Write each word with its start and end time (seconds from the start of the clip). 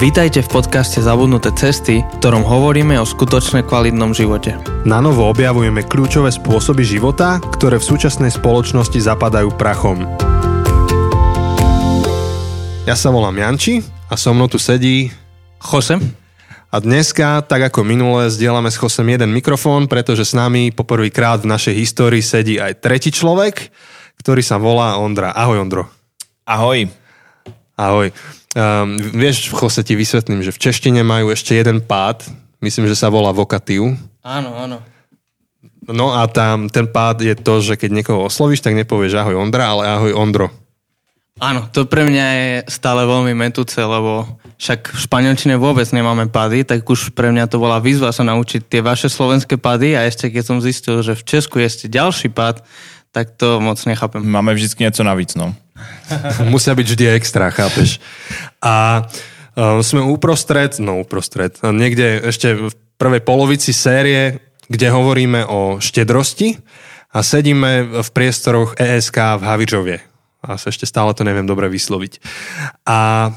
Vítajte 0.00 0.40
v 0.40 0.48
podcaste 0.48 1.04
Zabudnuté 1.04 1.52
cesty, 1.52 2.00
v 2.00 2.14
ktorom 2.24 2.40
hovoríme 2.40 2.96
o 2.96 3.04
skutočne 3.04 3.60
kvalitnom 3.60 4.16
živote. 4.16 4.56
Na 4.88 4.96
novo 4.96 5.28
objavujeme 5.28 5.84
kľúčové 5.84 6.32
spôsoby 6.32 6.88
života, 6.88 7.36
ktoré 7.36 7.76
v 7.76 7.84
súčasnej 7.84 8.32
spoločnosti 8.32 8.96
zapadajú 8.96 9.52
prachom. 9.60 10.08
Ja 12.88 12.96
sa 12.96 13.12
volám 13.12 13.44
Janči 13.44 13.84
a 14.08 14.16
so 14.16 14.32
mnou 14.32 14.48
tu 14.48 14.56
sedí 14.56 15.12
Jose? 15.60 16.00
a 16.72 16.76
dneska, 16.80 17.44
tak 17.44 17.68
ako 17.68 17.84
minule, 17.84 18.32
zdieľame 18.32 18.72
s 18.72 18.80
Chosem 18.80 19.04
jeden 19.04 19.36
mikrofón, 19.36 19.84
pretože 19.84 20.24
s 20.24 20.32
nami 20.32 20.72
poprvýkrát 20.72 21.44
v 21.44 21.52
našej 21.52 21.76
histórii 21.76 22.24
sedí 22.24 22.56
aj 22.56 22.80
tretí 22.80 23.12
človek, 23.12 23.68
ktorý 24.16 24.40
sa 24.40 24.56
volá 24.56 24.96
Ondra. 24.96 25.36
Ahoj 25.36 25.60
Ondro. 25.60 25.92
Ahoj. 26.48 26.88
Ahoj. 27.76 28.39
Um, 28.50 28.98
vieš, 28.98 29.54
Jose, 29.54 29.86
ti 29.86 29.94
vysvetlím, 29.94 30.42
že 30.42 30.50
v 30.50 30.58
češtine 30.58 31.06
majú 31.06 31.30
ešte 31.30 31.54
jeden 31.54 31.78
pád, 31.78 32.26
myslím, 32.58 32.90
že 32.90 32.98
sa 32.98 33.06
volá 33.06 33.30
vokatív. 33.30 33.94
Áno, 34.26 34.50
áno. 34.58 34.82
No 35.86 36.14
a 36.14 36.26
tam 36.26 36.66
ten 36.66 36.90
pád 36.90 37.22
je 37.22 37.34
to, 37.38 37.62
že 37.62 37.78
keď 37.78 37.90
niekoho 38.02 38.26
oslovíš, 38.26 38.62
tak 38.62 38.74
nepovieš 38.74 39.22
ahoj 39.22 39.38
Ondra, 39.38 39.70
ale 39.70 39.86
ahoj 39.86 40.12
Ondro. 40.18 40.50
Áno, 41.40 41.70
to 41.72 41.88
pre 41.88 42.04
mňa 42.04 42.26
je 42.36 42.50
stále 42.68 43.06
veľmi 43.08 43.32
metúce, 43.32 43.80
lebo 43.80 44.28
však 44.60 44.92
v 44.92 44.98
španielčine 45.08 45.56
vôbec 45.56 45.88
nemáme 45.88 46.28
pady, 46.28 46.68
tak 46.68 46.84
už 46.84 47.16
pre 47.16 47.32
mňa 47.32 47.48
to 47.48 47.56
bola 47.56 47.80
výzva 47.80 48.12
sa 48.12 48.20
naučiť 48.28 48.68
tie 48.68 48.84
vaše 48.84 49.08
slovenské 49.08 49.56
pady 49.56 49.96
a 49.96 50.04
ešte 50.04 50.28
keď 50.28 50.44
som 50.44 50.60
zistil, 50.60 51.00
že 51.00 51.16
v 51.16 51.24
Česku 51.24 51.62
je 51.62 51.66
ešte 51.70 51.86
ďalší 51.88 52.28
pad, 52.28 52.60
tak 53.12 53.30
to 53.36 53.60
moc 53.60 53.84
nechápem. 53.84 54.22
Máme 54.22 54.54
vždycky 54.54 54.82
něco 54.82 55.04
navíc, 55.04 55.34
no. 55.34 55.54
Musia 56.52 56.74
byť 56.74 56.86
vždy 56.86 57.04
extra, 57.16 57.50
chápeš? 57.50 57.98
A 58.62 59.06
uh, 59.56 59.80
sme 59.82 60.04
uprostred, 60.04 60.76
no 60.78 61.00
uprostred, 61.00 61.56
niekde 61.62 62.20
ešte 62.28 62.54
v 62.54 62.74
prvej 63.00 63.22
polovici 63.24 63.72
série, 63.72 64.38
kde 64.68 64.92
hovoríme 64.92 65.48
o 65.48 65.80
štedrosti 65.80 66.60
a 67.10 67.24
sedíme 67.24 68.02
v 68.04 68.08
priestoroch 68.14 68.78
ESK 68.78 69.40
v 69.40 69.42
Havičovie. 69.42 69.98
A 70.40 70.56
sa 70.56 70.70
ešte 70.70 70.86
stále 70.86 71.12
to 71.16 71.26
neviem 71.26 71.44
dobre 71.44 71.68
vysloviť. 71.68 72.22
A 72.86 73.30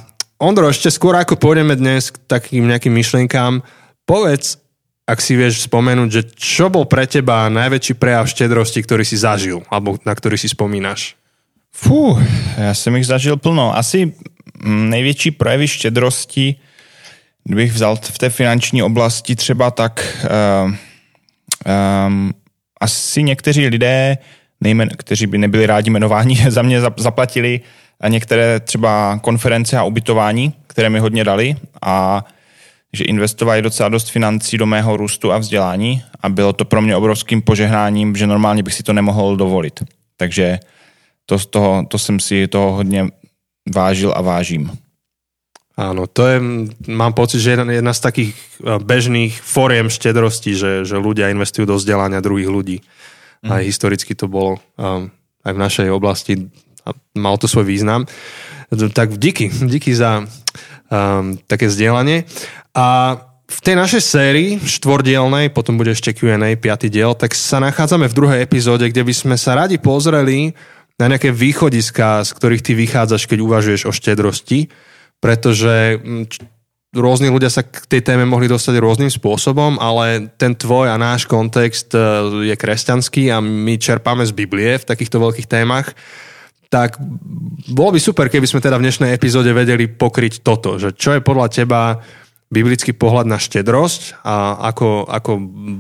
Ondro, 0.44 0.68
ešte 0.68 0.92
skôr 0.92 1.16
ako 1.16 1.40
pôjdeme 1.40 1.80
dnes 1.80 2.12
k 2.12 2.20
takým 2.28 2.68
nejakým 2.68 2.92
myšlienkám, 2.92 3.64
povedz, 4.04 4.60
ak 5.04 5.20
si 5.20 5.36
vieš 5.36 5.68
spomenúť, 5.68 6.10
že 6.10 6.22
čo 6.32 6.72
bol 6.72 6.88
pre 6.88 7.04
teba 7.04 7.52
najväčší 7.52 8.00
prejav 8.00 8.30
štedrosti, 8.32 8.80
ktorý 8.84 9.04
si 9.04 9.20
zažil, 9.20 9.60
alebo 9.68 10.00
na 10.08 10.16
ktorý 10.16 10.40
si 10.40 10.48
spomínaš? 10.48 11.20
Fú, 11.74 12.20
já 12.58 12.74
jsem 12.74 12.96
jich 12.96 13.06
zažil 13.06 13.38
plno. 13.38 13.78
Asi 13.78 14.14
největší 14.66 15.32
projevy 15.32 15.68
štědrosti, 15.68 16.56
kdybych 17.44 17.74
vzal 17.74 17.96
v 17.96 18.18
té 18.18 18.30
finanční 18.30 18.84
oblasti 18.84 19.36
třeba 19.36 19.72
tak 19.72 20.26
uh, 20.66 20.72
um, 22.08 22.34
asi 22.80 23.24
někteří 23.24 23.68
lidé, 23.68 24.18
nejmen, 24.62 24.90
kteří 24.98 25.28
by 25.28 25.38
nebyli 25.38 25.66
rádi 25.66 25.90
jmenováni, 25.90 26.46
za 26.52 26.62
mě 26.62 26.82
zaplatili 26.98 27.62
některé 28.08 28.60
třeba 28.60 29.20
konference 29.22 29.78
a 29.78 29.84
ubytování, 29.84 30.54
které 30.68 30.90
mi 30.90 31.00
hodně 31.00 31.24
dali 31.24 31.56
a 31.82 32.26
že 32.94 33.04
investovali 33.04 33.62
docela 33.62 33.90
dost 33.90 34.10
financí 34.10 34.58
do 34.58 34.66
mého 34.66 34.98
růstu 34.98 35.32
a 35.32 35.38
vzdělání 35.38 36.04
a 36.22 36.30
bylo 36.30 36.54
to 36.54 36.66
pro 36.66 36.82
mě 36.82 36.96
obrovským 36.96 37.42
požehnáním, 37.42 38.16
že 38.16 38.28
normálně 38.28 38.64
bych 38.64 38.74
si 38.74 38.84
to 38.84 38.94
nemohl 38.94 39.36
dovolit. 39.36 39.84
Takže 40.18 40.60
to, 41.26 41.40
toho, 41.40 41.86
to 41.88 41.98
jsem 42.00 42.20
si 42.20 42.48
toho 42.48 42.72
hodně 42.72 43.08
vážil 43.76 44.14
a 44.16 44.22
vážím. 44.22 44.72
Áno, 45.74 46.06
to 46.06 46.30
je, 46.30 46.38
mám 46.86 47.18
pocit, 47.18 47.42
že 47.42 47.58
jedna, 47.58 47.66
jedna 47.66 47.94
z 47.98 48.02
takých 48.06 48.32
eh, 48.38 48.78
bežných 48.78 49.34
fóriem 49.42 49.90
štedrosti, 49.90 50.54
že, 50.54 50.72
že 50.86 51.02
ľudia 51.02 51.34
investujú 51.34 51.66
do 51.66 51.82
vzdelania 51.82 52.22
druhých 52.22 52.46
ľudí. 52.46 52.78
Mm. 53.42 53.50
Aj 53.50 53.62
historicky 53.66 54.14
to 54.14 54.30
bolo 54.30 54.62
um, 54.78 55.10
aj 55.42 55.52
v 55.52 55.60
našej 55.66 55.88
oblasti 55.90 56.34
a 56.86 56.94
mal 57.18 57.42
to 57.42 57.50
svoj 57.50 57.66
význam. 57.66 58.06
Tak 58.70 59.18
díky, 59.18 59.50
díky 59.50 59.98
za 59.98 60.22
um, 60.22 61.38
také 61.50 61.68
vzdelanie. 61.68 62.30
A 62.74 63.18
v 63.44 63.60
tej 63.62 63.76
našej 63.78 64.02
sérii 64.02 64.50
štvordielnej, 64.58 65.54
potom 65.54 65.78
bude 65.78 65.94
ešte 65.94 66.16
Q&A, 66.16 66.58
piatý 66.58 66.90
diel, 66.90 67.14
tak 67.14 67.38
sa 67.38 67.62
nachádzame 67.62 68.10
v 68.10 68.18
druhej 68.18 68.40
epizóde, 68.42 68.90
kde 68.90 69.06
by 69.06 69.14
sme 69.14 69.36
sa 69.38 69.54
radi 69.54 69.78
pozreli 69.78 70.58
na 70.98 71.06
nejaké 71.10 71.30
východiska, 71.30 72.26
z 72.26 72.32
ktorých 72.34 72.66
ty 72.66 72.74
vychádzaš, 72.74 73.30
keď 73.30 73.40
uvažuješ 73.46 73.82
o 73.90 73.94
štedrosti, 73.94 74.74
pretože 75.22 76.02
mm, 76.02 76.26
rôzni 76.98 77.30
ľudia 77.30 77.50
sa 77.50 77.66
k 77.66 77.86
tej 77.90 78.02
téme 78.06 78.26
mohli 78.26 78.46
dostať 78.46 78.78
rôznym 78.78 79.10
spôsobom, 79.10 79.82
ale 79.82 80.34
ten 80.38 80.54
tvoj 80.54 80.94
a 80.94 80.98
náš 80.98 81.26
kontext 81.26 81.94
e, 81.94 82.00
je 82.54 82.56
kresťanský 82.58 83.34
a 83.34 83.42
my 83.42 83.78
čerpáme 83.82 84.26
z 84.26 84.34
Biblie 84.34 84.78
v 84.78 84.88
takýchto 84.88 85.18
veľkých 85.18 85.50
témach, 85.50 85.94
tak 86.70 86.98
bolo 87.70 87.94
by 87.94 88.00
super, 88.02 88.34
keby 88.34 88.50
sme 88.50 88.62
teda 88.62 88.82
v 88.82 88.86
dnešnej 88.90 89.14
epizóde 89.14 89.54
vedeli 89.54 89.86
pokryť 89.90 90.42
toto, 90.42 90.82
že 90.82 90.94
čo 90.98 91.14
je 91.14 91.22
podľa 91.22 91.48
teba 91.54 92.02
biblický 92.54 92.94
pohľad 92.94 93.26
na 93.26 93.42
štedrosť 93.42 94.22
a 94.22 94.62
ako, 94.70 95.10
ako 95.10 95.32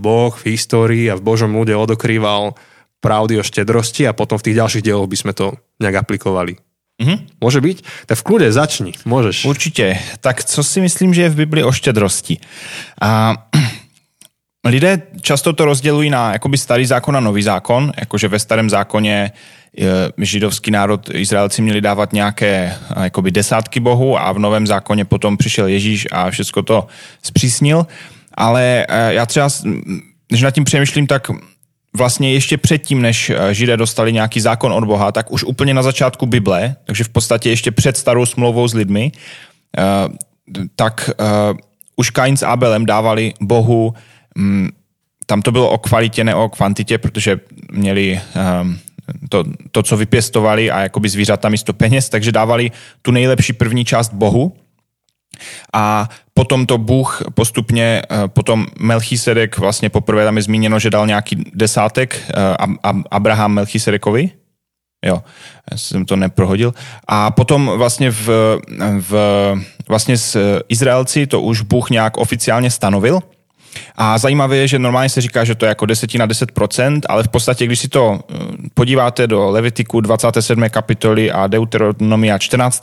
Boh 0.01 0.33
v 0.33 0.57
histórii 0.57 1.05
a 1.05 1.15
v 1.15 1.21
Božom 1.21 1.53
ľude 1.53 1.77
odokrýval 1.77 2.57
pravdy 2.97 3.37
o 3.37 3.45
štedrosti 3.45 4.09
a 4.09 4.17
potom 4.17 4.41
v 4.41 4.49
tých 4.49 4.57
ďalších 4.57 4.85
dieloch 4.89 5.05
by 5.05 5.17
sme 5.19 5.33
to 5.37 5.53
nejak 5.77 6.01
aplikovali. 6.01 6.57
Mm-hmm. 6.97 7.41
Môže 7.41 7.59
byť? 7.59 7.77
Tak 8.09 8.17
v 8.21 8.25
kľude 8.25 8.47
začni, 8.53 8.93
môžeš. 9.05 9.45
Určitě. 9.45 9.97
Tak 10.21 10.43
co 10.43 10.63
si 10.63 10.81
myslím, 10.81 11.13
že 11.13 11.21
je 11.21 11.29
v 11.29 11.35
Bibli 11.35 11.61
o 11.63 11.71
štědrosti? 11.71 12.37
A 13.01 13.35
lidé 14.65 15.01
často 15.21 15.53
to 15.53 15.65
rozdělují 15.65 16.09
na 16.09 16.33
jakoby 16.33 16.57
starý 16.57 16.85
zákon 16.85 17.17
a 17.17 17.19
nový 17.19 17.43
zákon, 17.43 17.91
jakože 17.99 18.27
ve 18.27 18.39
starém 18.39 18.69
zákoně 18.69 19.31
židovský 20.17 20.71
národ, 20.71 21.09
Izraelci 21.13 21.61
měli 21.61 21.81
dávat 21.81 22.13
nějaké 22.13 22.75
jakoby 23.03 23.31
desátky 23.31 23.79
bohu 23.79 24.19
a 24.19 24.31
v 24.31 24.39
novém 24.39 24.67
zákoně 24.67 25.05
potom 25.05 25.37
přišel 25.37 25.67
Ježíš 25.67 26.07
a 26.11 26.29
všechno 26.29 26.63
to 26.63 26.87
zpřísnil. 27.23 27.87
Ale 28.33 28.85
e, 28.89 29.13
já 29.13 29.25
třeba, 29.25 29.49
když 30.27 30.41
nad 30.41 30.51
tím 30.51 30.63
přemýšlím, 30.63 31.07
tak 31.07 31.27
vlastně 31.97 32.33
ještě 32.33 32.57
předtím, 32.57 33.01
než 33.01 33.29
eh, 33.29 33.53
Židé 33.53 33.77
dostali 33.77 34.13
nějaký 34.13 34.39
zákon 34.41 34.73
od 34.73 34.83
Boha, 34.83 35.11
tak 35.11 35.31
už 35.31 35.43
úplně 35.43 35.73
na 35.73 35.83
začátku 35.83 36.25
Bible, 36.25 36.75
takže 36.85 37.03
v 37.03 37.09
podstatě 37.09 37.49
ještě 37.49 37.71
před 37.71 37.97
starou 37.97 38.25
smlouvou 38.25 38.67
s 38.67 38.73
lidmi, 38.73 39.11
tak 40.75 41.09
už 41.95 42.09
Kain 42.09 42.37
s 42.37 42.43
Abelem 42.43 42.85
dávali 42.85 43.33
Bohu, 43.41 43.93
tam 45.25 45.41
to 45.41 45.51
bylo 45.51 45.69
o 45.69 45.77
kvalitě, 45.77 46.23
ne 46.23 46.35
o 46.35 46.49
kvantitě, 46.49 46.97
protože 46.97 47.39
měli 47.71 48.21
to, 49.29 49.43
to, 49.71 49.83
co 49.83 49.97
vypěstovali 49.97 50.71
a 50.71 50.79
jakoby 50.79 51.09
zvířata 51.09 51.49
místo 51.49 51.73
peněz, 51.73 52.09
takže 52.09 52.31
dávali 52.31 52.71
tu 53.01 53.11
nejlepší 53.11 53.53
první 53.53 53.85
část 53.85 54.13
Bohu. 54.13 54.55
A 55.73 56.09
potom 56.33 56.65
to 56.65 56.77
Bůh 56.77 57.21
postupně, 57.33 58.01
eh, 58.11 58.27
potom 58.27 58.67
Melchisedek 58.79 59.57
vlastně 59.57 59.89
poprvé 59.89 60.25
tam 60.25 60.37
je 60.37 60.43
zmíněno, 60.43 60.79
že 60.79 60.89
dal 60.89 61.07
nějaký 61.07 61.43
desátek 61.53 62.21
eh, 62.29 62.67
Abraham 63.11 63.53
Melchisedekovi, 63.53 64.31
Jo, 65.05 65.23
já 65.71 65.77
jsem 65.77 66.05
to 66.05 66.15
neprohodil. 66.15 66.73
A 67.07 67.31
potom 67.31 67.71
vlastně 67.77 68.11
v, 68.11 68.29
v 68.99 69.13
vlastně 69.87 70.17
s 70.17 70.59
Izraelci 70.69 71.27
to 71.27 71.41
už 71.41 71.61
Bůh 71.61 71.89
nějak 71.89 72.17
oficiálně 72.17 72.71
stanovil, 72.71 73.19
a 73.95 74.17
zajímavé 74.17 74.57
je, 74.57 74.67
že 74.67 74.79
normálně 74.79 75.09
se 75.09 75.21
říká, 75.21 75.43
že 75.43 75.55
to 75.55 75.65
je 75.65 75.69
jako 75.69 75.85
desetina 75.85 76.27
10%, 76.27 77.01
ale 77.09 77.23
v 77.23 77.27
podstatě, 77.27 77.65
když 77.65 77.79
si 77.79 77.87
to 77.87 78.19
eh, 78.19 78.35
podíváte 78.73 79.27
do 79.27 79.49
Levitiku 79.49 80.01
27. 80.01 80.69
kapitoly 80.69 81.31
a 81.31 81.47
Deuteronomia 81.47 82.37
14., 82.37 82.81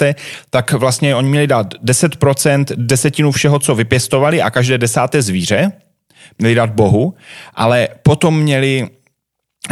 tak 0.50 0.72
vlastně 0.72 1.16
oni 1.16 1.28
měli 1.28 1.46
dát 1.46 1.74
10%, 1.84 2.64
desetinu 2.76 3.32
všeho, 3.32 3.58
co 3.58 3.74
vypěstovali 3.74 4.42
a 4.42 4.50
každé 4.50 4.78
desáté 4.78 5.22
zvíře 5.22 5.72
měli 6.38 6.54
dát 6.54 6.70
Bohu, 6.70 7.14
ale 7.54 7.88
potom 8.02 8.40
měli 8.40 8.88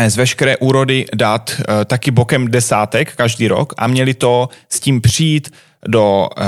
z 0.06 0.16
veškeré 0.16 0.56
úrody 0.56 1.06
dát 1.14 1.50
uh, 1.58 1.84
taky 1.84 2.10
bokem 2.10 2.48
desátek 2.48 3.16
každý 3.16 3.48
rok 3.48 3.72
a 3.76 3.86
měli 3.86 4.14
to 4.14 4.48
s 4.68 4.80
tím 4.80 5.00
přijít 5.00 5.50
do, 5.86 6.28
uh, 6.38 6.44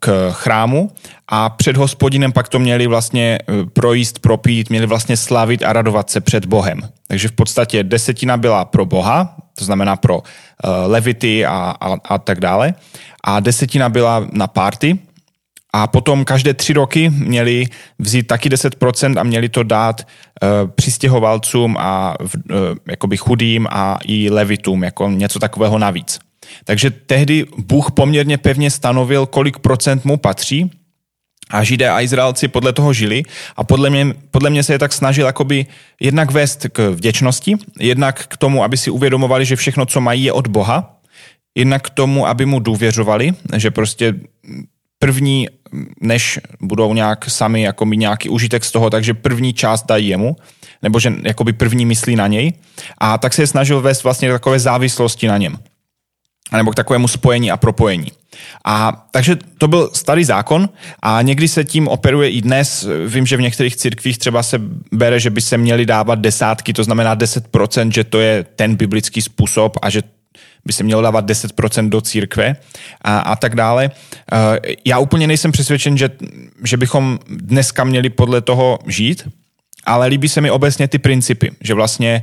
k 0.00 0.30
chrámu 0.32 0.90
a 1.28 1.50
před 1.50 1.76
hospodinem 1.76 2.32
pak 2.32 2.48
to 2.48 2.58
měli 2.58 2.86
vlastně 2.86 3.38
uh, 3.48 3.68
projíst, 3.72 4.18
propít, 4.18 4.70
měli 4.70 4.86
vlastně 4.86 5.16
slavit 5.16 5.62
a 5.62 5.72
radovat 5.72 6.10
se 6.10 6.20
před 6.20 6.46
Bohem. 6.46 6.80
Takže 7.08 7.28
v 7.28 7.32
podstatě 7.32 7.84
desetina 7.84 8.36
byla 8.36 8.64
pro 8.64 8.86
Boha, 8.86 9.36
to 9.58 9.64
znamená 9.64 9.96
pro 9.96 10.18
uh, 10.18 10.22
levity 10.86 11.46
a, 11.46 11.74
a, 11.80 11.96
a 12.04 12.18
tak 12.18 12.40
dále. 12.40 12.74
A 13.24 13.40
desetina 13.40 13.88
byla 13.88 14.26
na 14.32 14.46
party, 14.46 14.98
a 15.76 15.86
potom 15.86 16.24
každé 16.24 16.54
tři 16.54 16.72
roky 16.72 17.10
měli 17.10 17.66
vzít 17.98 18.26
taky 18.26 18.48
10% 18.48 19.20
a 19.20 19.22
měli 19.22 19.48
to 19.48 19.62
dát 19.62 20.00
uh, 20.02 20.70
přistěhovalcům 20.70 21.76
a 21.78 22.14
uh, 22.20 22.28
jakoby 22.88 23.16
chudým 23.16 23.66
a 23.70 23.98
i 24.04 24.30
levitům, 24.30 24.84
jako 24.84 25.10
něco 25.10 25.38
takového 25.38 25.78
navíc. 25.78 26.18
Takže 26.64 26.90
tehdy 26.90 27.46
Bůh 27.58 27.90
poměrně 27.90 28.38
pevně 28.38 28.70
stanovil, 28.70 29.26
kolik 29.26 29.58
procent 29.58 30.04
mu 30.04 30.16
patří. 30.16 30.70
A 31.50 31.64
Židé 31.64 31.90
a 31.90 32.00
Izraelci 32.00 32.48
podle 32.48 32.72
toho 32.72 32.92
žili. 32.92 33.22
A 33.56 33.64
podle 33.64 33.90
mě, 33.90 34.14
podle 34.30 34.50
mě 34.50 34.62
se 34.62 34.72
je 34.72 34.78
tak 34.78 34.92
snažil 34.92 35.26
jakoby 35.26 35.66
jednak 36.00 36.30
vést 36.30 36.66
k 36.72 36.90
vděčnosti, 36.90 37.56
jednak 37.80 38.26
k 38.26 38.36
tomu, 38.36 38.64
aby 38.64 38.76
si 38.76 38.90
uvědomovali, 38.90 39.44
že 39.44 39.56
všechno, 39.56 39.86
co 39.86 40.00
mají, 40.00 40.24
je 40.24 40.32
od 40.32 40.46
Boha, 40.46 41.00
jednak 41.54 41.82
k 41.82 41.90
tomu, 41.90 42.26
aby 42.26 42.46
mu 42.46 42.60
důvěřovali, 42.60 43.32
že 43.56 43.70
prostě 43.70 44.14
první, 44.98 45.48
než 46.00 46.40
budou 46.60 46.94
nějak 46.94 47.30
sami 47.30 47.62
jako 47.62 47.84
mít 47.84 47.96
nějaký 47.96 48.28
užitek 48.28 48.64
z 48.64 48.72
toho, 48.72 48.90
takže 48.90 49.14
první 49.14 49.52
část 49.52 49.86
dají 49.86 50.08
jemu, 50.08 50.36
nebo 50.82 51.00
že 51.00 51.12
jakoby 51.22 51.52
první 51.52 51.86
myslí 51.86 52.16
na 52.16 52.26
něj. 52.26 52.52
A 52.98 53.18
tak 53.18 53.34
se 53.34 53.42
je 53.42 53.46
snažil 53.46 53.80
vést 53.80 54.04
vlastně 54.04 54.30
takové 54.30 54.58
závislosti 54.58 55.28
na 55.28 55.38
něm 55.38 55.58
nebo 56.52 56.70
k 56.70 56.74
takovému 56.74 57.08
spojení 57.08 57.50
a 57.50 57.56
propojení. 57.56 58.12
A 58.64 59.06
takže 59.10 59.36
to 59.58 59.68
byl 59.68 59.90
starý 59.94 60.24
zákon 60.24 60.68
a 61.02 61.22
někdy 61.22 61.48
se 61.48 61.64
tím 61.64 61.88
operuje 61.88 62.30
i 62.30 62.40
dnes. 62.40 62.86
Vím, 63.06 63.26
že 63.26 63.36
v 63.36 63.40
některých 63.40 63.76
církvích 63.76 64.18
třeba 64.18 64.42
se 64.42 64.60
bere, 64.92 65.20
že 65.20 65.30
by 65.30 65.40
se 65.40 65.58
měly 65.58 65.86
dávat 65.86 66.18
desátky, 66.18 66.72
to 66.72 66.84
znamená 66.84 67.16
10%, 67.16 67.90
že 67.92 68.04
to 68.04 68.20
je 68.20 68.44
ten 68.56 68.76
biblický 68.76 69.22
způsob 69.22 69.76
a 69.82 69.90
že 69.90 70.02
by 70.64 70.72
se 70.72 70.82
mělo 70.82 71.02
dávat 71.02 71.26
10% 71.26 71.88
do 71.88 72.00
církve 72.00 72.56
a, 73.00 73.18
a 73.18 73.36
tak 73.36 73.54
dále. 73.54 73.90
Já 74.84 74.98
úplně 74.98 75.26
nejsem 75.26 75.52
přesvědčen, 75.52 75.98
že, 75.98 76.10
že 76.64 76.76
bychom 76.76 77.18
dneska 77.28 77.84
měli 77.84 78.10
podle 78.10 78.40
toho 78.40 78.78
žít, 78.86 79.28
ale 79.84 80.06
líbí 80.06 80.28
se 80.28 80.40
mi 80.40 80.50
obecně 80.50 80.88
ty 80.88 80.98
principy, 80.98 81.50
že 81.60 81.74
vlastně 81.74 82.22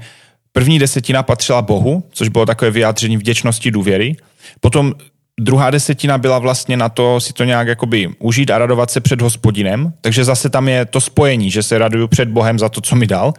První 0.53 0.79
desetina 0.79 1.23
patřila 1.23 1.61
Bohu, 1.61 2.03
což 2.11 2.29
bylo 2.29 2.45
takové 2.45 2.71
vyjádření 2.71 3.17
vděčnosti 3.17 3.71
důvěry. 3.71 4.15
Potom 4.59 4.93
druhá 5.39 5.69
desetina 5.69 6.17
byla 6.17 6.39
vlastně 6.39 6.77
na 6.77 6.89
to 6.89 7.19
si 7.19 7.33
to 7.33 7.43
nějak 7.43 7.67
jakoby 7.67 8.09
užít 8.19 8.51
a 8.51 8.57
radovat 8.57 8.91
se 8.91 9.01
před 9.01 9.21
hospodinem. 9.21 9.93
Takže 10.01 10.23
zase 10.23 10.49
tam 10.49 10.67
je 10.67 10.85
to 10.85 11.01
spojení, 11.01 11.51
že 11.51 11.63
se 11.63 11.77
raduju 11.77 12.07
před 12.07 12.29
Bohem 12.29 12.59
za 12.59 12.69
to, 12.69 12.81
co 12.81 12.95
mi 12.95 13.07
dal, 13.07 13.33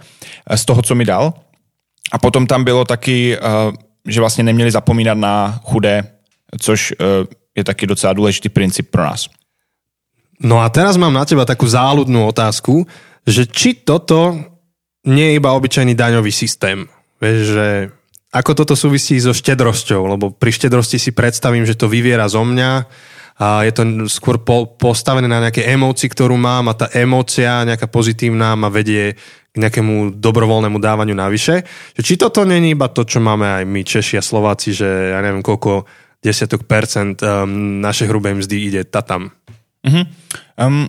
eh, 0.50 0.56
z 0.56 0.64
toho, 0.64 0.82
co 0.82 0.94
mi 0.94 1.04
dal. 1.04 1.32
A 2.12 2.18
potom 2.18 2.46
tam 2.46 2.64
bylo 2.64 2.84
taky, 2.84 3.36
eh, 3.36 3.40
že 4.08 4.20
vlastně 4.20 4.44
neměli 4.44 4.70
zapomínat 4.70 5.18
na 5.18 5.60
chudé, 5.64 6.04
což 6.60 6.92
eh, 6.92 7.04
je 7.56 7.64
taky 7.64 7.86
docela 7.86 8.12
důležitý 8.12 8.48
princip 8.48 8.90
pro 8.90 9.02
nás. 9.04 9.28
No 10.42 10.58
a 10.58 10.68
teraz 10.68 10.98
mám 10.98 11.14
na 11.14 11.22
teba 11.22 11.46
takú 11.46 11.70
záľudnú 11.70 12.26
otázku, 12.26 12.82
že 13.22 13.46
či 13.46 13.78
toto 13.78 14.34
nie 15.06 15.30
je 15.30 15.38
iba 15.38 15.54
obyčajný 15.54 15.94
daňový 15.94 16.34
systém. 16.34 16.90
Vieš, 17.22 17.38
že 17.54 17.66
ako 18.34 18.50
toto 18.58 18.74
súvisí 18.74 19.14
so 19.22 19.30
štedrosťou, 19.30 20.10
lebo 20.10 20.34
pri 20.34 20.50
štedrosti 20.50 20.98
si 20.98 21.14
predstavím, 21.14 21.62
že 21.62 21.78
to 21.78 21.86
vyviera 21.86 22.26
zo 22.26 22.42
mňa 22.42 22.70
a 23.38 23.62
je 23.62 23.72
to 23.72 23.82
skôr 24.10 24.42
po, 24.42 24.74
postavené 24.74 25.30
na 25.30 25.38
nejaké 25.38 25.64
emócii, 25.70 26.10
ktorú 26.10 26.34
mám 26.34 26.66
a 26.66 26.74
tá 26.74 26.90
emócia 26.96 27.62
nejaká 27.62 27.86
pozitívna 27.86 28.58
ma 28.58 28.68
vedie 28.68 29.14
k 29.52 29.56
nejakému 29.60 30.16
dobrovoľnému 30.16 30.80
dávaniu 30.80 31.12
navyše. 31.12 31.62
Či 31.92 32.16
toto 32.16 32.42
není 32.48 32.72
iba 32.72 32.88
to, 32.88 33.04
čo 33.04 33.20
máme 33.20 33.60
aj 33.60 33.64
my 33.68 33.80
Češi 33.84 34.16
a 34.16 34.24
Slováci, 34.24 34.72
že 34.72 35.12
ja 35.12 35.20
neviem 35.20 35.44
koľko 35.44 35.84
desiatok 36.24 36.64
percent 36.64 37.20
um, 37.20 37.84
našej 37.84 38.08
hrubej 38.08 38.40
mzdy 38.40 38.56
ide 38.72 38.82
tam. 38.88 39.28
Mm-hmm. 39.84 40.04
Um, 40.56 40.88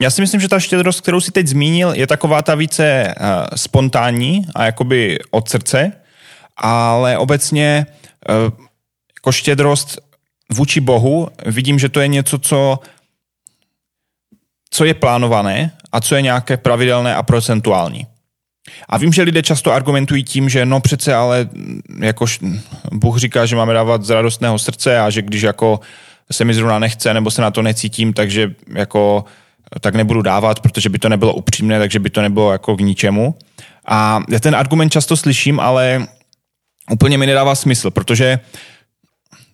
já 0.00 0.10
si 0.10 0.20
myslím, 0.20 0.40
že 0.40 0.48
ta 0.48 0.60
štědrost, 0.60 1.00
kterou 1.00 1.20
si 1.20 1.32
teď 1.32 1.46
zmínil, 1.46 1.92
je 1.92 2.06
taková 2.06 2.42
ta 2.42 2.54
více 2.54 3.14
uh, 3.20 3.26
spontánní 3.56 4.46
a 4.54 4.64
jakoby 4.64 5.18
od 5.30 5.48
srdce, 5.48 5.92
ale 6.56 7.18
obecně 7.18 7.86
uh, 8.28 8.58
jako 9.18 9.32
štědrost 9.32 9.98
vůči 10.52 10.80
Bohu 10.80 11.28
vidím, 11.46 11.78
že 11.78 11.88
to 11.88 12.00
je 12.00 12.08
něco, 12.08 12.38
co, 12.38 12.78
co 14.70 14.84
je 14.84 14.94
plánované 14.94 15.72
a 15.92 16.00
co 16.00 16.14
je 16.14 16.22
nějaké 16.22 16.56
pravidelné 16.56 17.14
a 17.14 17.22
procentuální. 17.22 18.06
A 18.88 18.98
vím, 18.98 19.12
že 19.12 19.22
lidé 19.22 19.42
často 19.42 19.72
argumentují 19.72 20.24
tím, 20.24 20.48
že 20.48 20.66
no 20.66 20.80
přece 20.80 21.14
ale 21.14 21.48
jakož 22.00 22.40
Bůh 22.92 23.18
říká, 23.18 23.46
že 23.46 23.56
máme 23.56 23.74
dávat 23.74 24.04
z 24.04 24.10
radostného 24.10 24.58
srdce 24.58 25.00
a 25.00 25.10
že 25.10 25.22
když 25.22 25.42
jako 25.42 25.80
se 26.32 26.44
mi 26.44 26.54
zrovna 26.54 26.78
nechce 26.78 27.14
nebo 27.14 27.30
se 27.30 27.42
na 27.42 27.50
to 27.50 27.62
necítím, 27.62 28.12
takže 28.12 28.54
jako 28.74 29.24
tak 29.80 29.94
nebudu 29.94 30.22
dávat, 30.22 30.60
protože 30.60 30.88
by 30.88 30.98
to 30.98 31.08
nebylo 31.08 31.34
upřímné, 31.34 31.78
takže 31.78 31.98
by 31.98 32.10
to 32.10 32.22
nebylo 32.22 32.52
jako 32.52 32.76
k 32.76 32.80
ničemu. 32.80 33.34
A 33.86 34.22
já 34.30 34.40
ten 34.40 34.56
argument 34.56 34.90
často 34.90 35.16
slyším, 35.16 35.60
ale 35.60 36.06
úplně 36.90 37.18
mi 37.18 37.26
nedává 37.26 37.54
smysl, 37.54 37.90
protože 37.90 38.38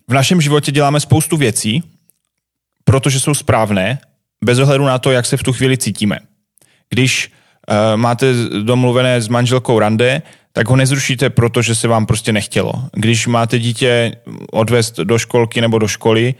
v 0.07 0.13
našem 0.13 0.41
životě 0.41 0.71
děláme 0.71 0.99
spoustu 0.99 1.37
věcí, 1.37 1.83
protože 2.83 3.19
jsou 3.19 3.33
správné, 3.33 3.99
bez 4.43 4.59
ohledu 4.59 4.85
na 4.85 4.99
to, 4.99 5.11
jak 5.11 5.25
se 5.25 5.37
v 5.37 5.43
tu 5.43 5.53
chvíli 5.53 5.77
cítíme. 5.77 6.19
Když 6.89 7.31
uh, 7.69 7.75
máte 7.99 8.33
domluvené 8.63 9.21
s 9.21 9.27
manželkou 9.27 9.79
rande, 9.79 10.21
tak 10.53 10.67
ho 10.67 10.75
nezrušíte, 10.75 11.29
protože 11.29 11.75
se 11.75 11.87
vám 11.87 12.05
prostě 12.05 12.31
nechtělo. 12.31 12.73
Když 12.93 13.27
máte 13.27 13.59
dítě 13.59 14.15
odvést 14.51 14.97
do 14.97 15.19
školky 15.19 15.61
nebo 15.61 15.79
do 15.79 15.87
školy, 15.87 16.35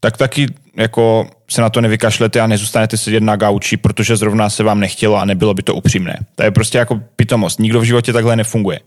tak 0.00 0.16
taky 0.16 0.46
jako 0.76 1.26
se 1.50 1.60
na 1.60 1.70
to 1.70 1.80
nevykašlete 1.80 2.40
a 2.40 2.46
nezůstanete 2.46 2.96
sedět 2.96 3.22
na 3.22 3.36
gauči, 3.36 3.76
protože 3.76 4.16
zrovna 4.16 4.50
se 4.50 4.62
vám 4.62 4.80
nechtělo 4.80 5.16
a 5.16 5.24
nebylo 5.24 5.54
by 5.54 5.62
to 5.62 5.74
upřímné. 5.74 6.18
To 6.34 6.42
je 6.42 6.50
prostě 6.50 6.78
jako 6.78 7.00
pitomost. 7.16 7.58
Nikdo 7.58 7.80
v 7.80 7.84
životě 7.84 8.12
takhle 8.12 8.36
nefunguje. 8.36 8.80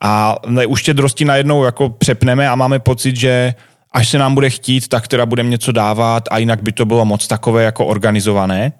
A 0.00 0.36
u 0.66 0.76
štědrosti 0.76 1.24
najednou 1.24 1.64
jako 1.64 1.88
přepneme 1.88 2.48
a 2.48 2.54
máme 2.54 2.78
pocit, 2.78 3.16
že 3.16 3.54
až 3.92 4.08
se 4.08 4.18
nám 4.18 4.34
bude 4.34 4.50
chtít, 4.50 4.88
tak 4.88 5.08
teda 5.08 5.26
budeme 5.26 5.48
něco 5.48 5.72
dávat 5.72 6.28
a 6.30 6.38
jinak 6.38 6.62
by 6.62 6.72
to 6.72 6.84
bylo 6.84 7.04
moc 7.04 7.26
takové 7.26 7.64
jako 7.64 7.86
organizované. 7.86 8.72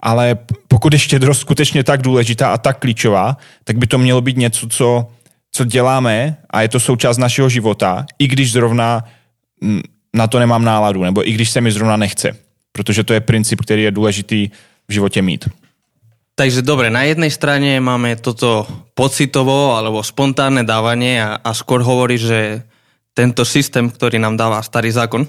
Ale 0.00 0.38
pokud 0.68 0.92
je 0.92 0.98
štědrost 0.98 1.40
skutečně 1.40 1.84
tak 1.84 2.02
důležitá 2.02 2.52
a 2.52 2.58
tak 2.58 2.78
klíčová, 2.78 3.36
tak 3.64 3.78
by 3.78 3.86
to 3.86 3.98
mělo 3.98 4.20
být 4.20 4.36
něco, 4.36 4.68
co, 4.68 5.06
co 5.52 5.64
děláme 5.64 6.36
a 6.50 6.62
je 6.62 6.68
to 6.68 6.80
součást 6.80 7.18
našeho 7.18 7.48
života, 7.48 8.06
i 8.18 8.28
když 8.28 8.52
zrovna 8.52 9.04
na 10.16 10.26
to 10.26 10.40
nemám 10.40 10.64
náladu, 10.64 11.04
nebo 11.04 11.20
i 11.28 11.32
když 11.32 11.50
se 11.50 11.60
mi 11.60 11.72
zrovna 11.72 11.96
nechce. 11.96 12.32
Protože 12.72 13.04
to 13.04 13.12
je 13.12 13.20
princip, 13.20 13.60
který 13.60 13.82
je 13.82 13.90
důležitý 13.90 14.50
v 14.88 14.92
životě 14.92 15.22
mít. 15.22 15.48
Takže 16.36 16.60
dobre, 16.60 16.92
na 16.92 17.08
jednej 17.08 17.32
strane 17.32 17.80
máme 17.80 18.20
toto 18.20 18.68
pocitovo 18.92 19.72
alebo 19.72 20.04
spontánne 20.04 20.68
dávanie 20.68 21.16
a, 21.16 21.40
a 21.40 21.56
skôr 21.56 21.80
hovorí, 21.80 22.20
že 22.20 22.60
tento 23.16 23.40
systém, 23.48 23.88
ktorý 23.88 24.20
nám 24.20 24.36
dáva 24.36 24.60
starý 24.60 24.92
zákon, 24.92 25.24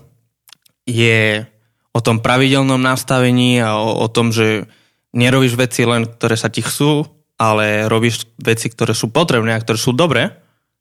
je 0.84 1.48
o 1.96 2.04
tom 2.04 2.20
pravidelnom 2.20 2.76
nastavení 2.76 3.64
a 3.64 3.80
o, 3.80 4.04
o 4.04 4.08
tom, 4.12 4.36
že 4.36 4.68
nerobíš 5.16 5.56
veci 5.56 5.88
len, 5.88 6.04
ktoré 6.04 6.36
sa 6.36 6.52
ti 6.52 6.60
chcú, 6.60 7.08
ale 7.40 7.88
robíš 7.88 8.28
veci, 8.36 8.68
ktoré 8.68 8.92
sú 8.92 9.08
potrebné 9.08 9.56
a 9.56 9.64
ktoré 9.64 9.80
sú 9.80 9.96
dobré 9.96 10.36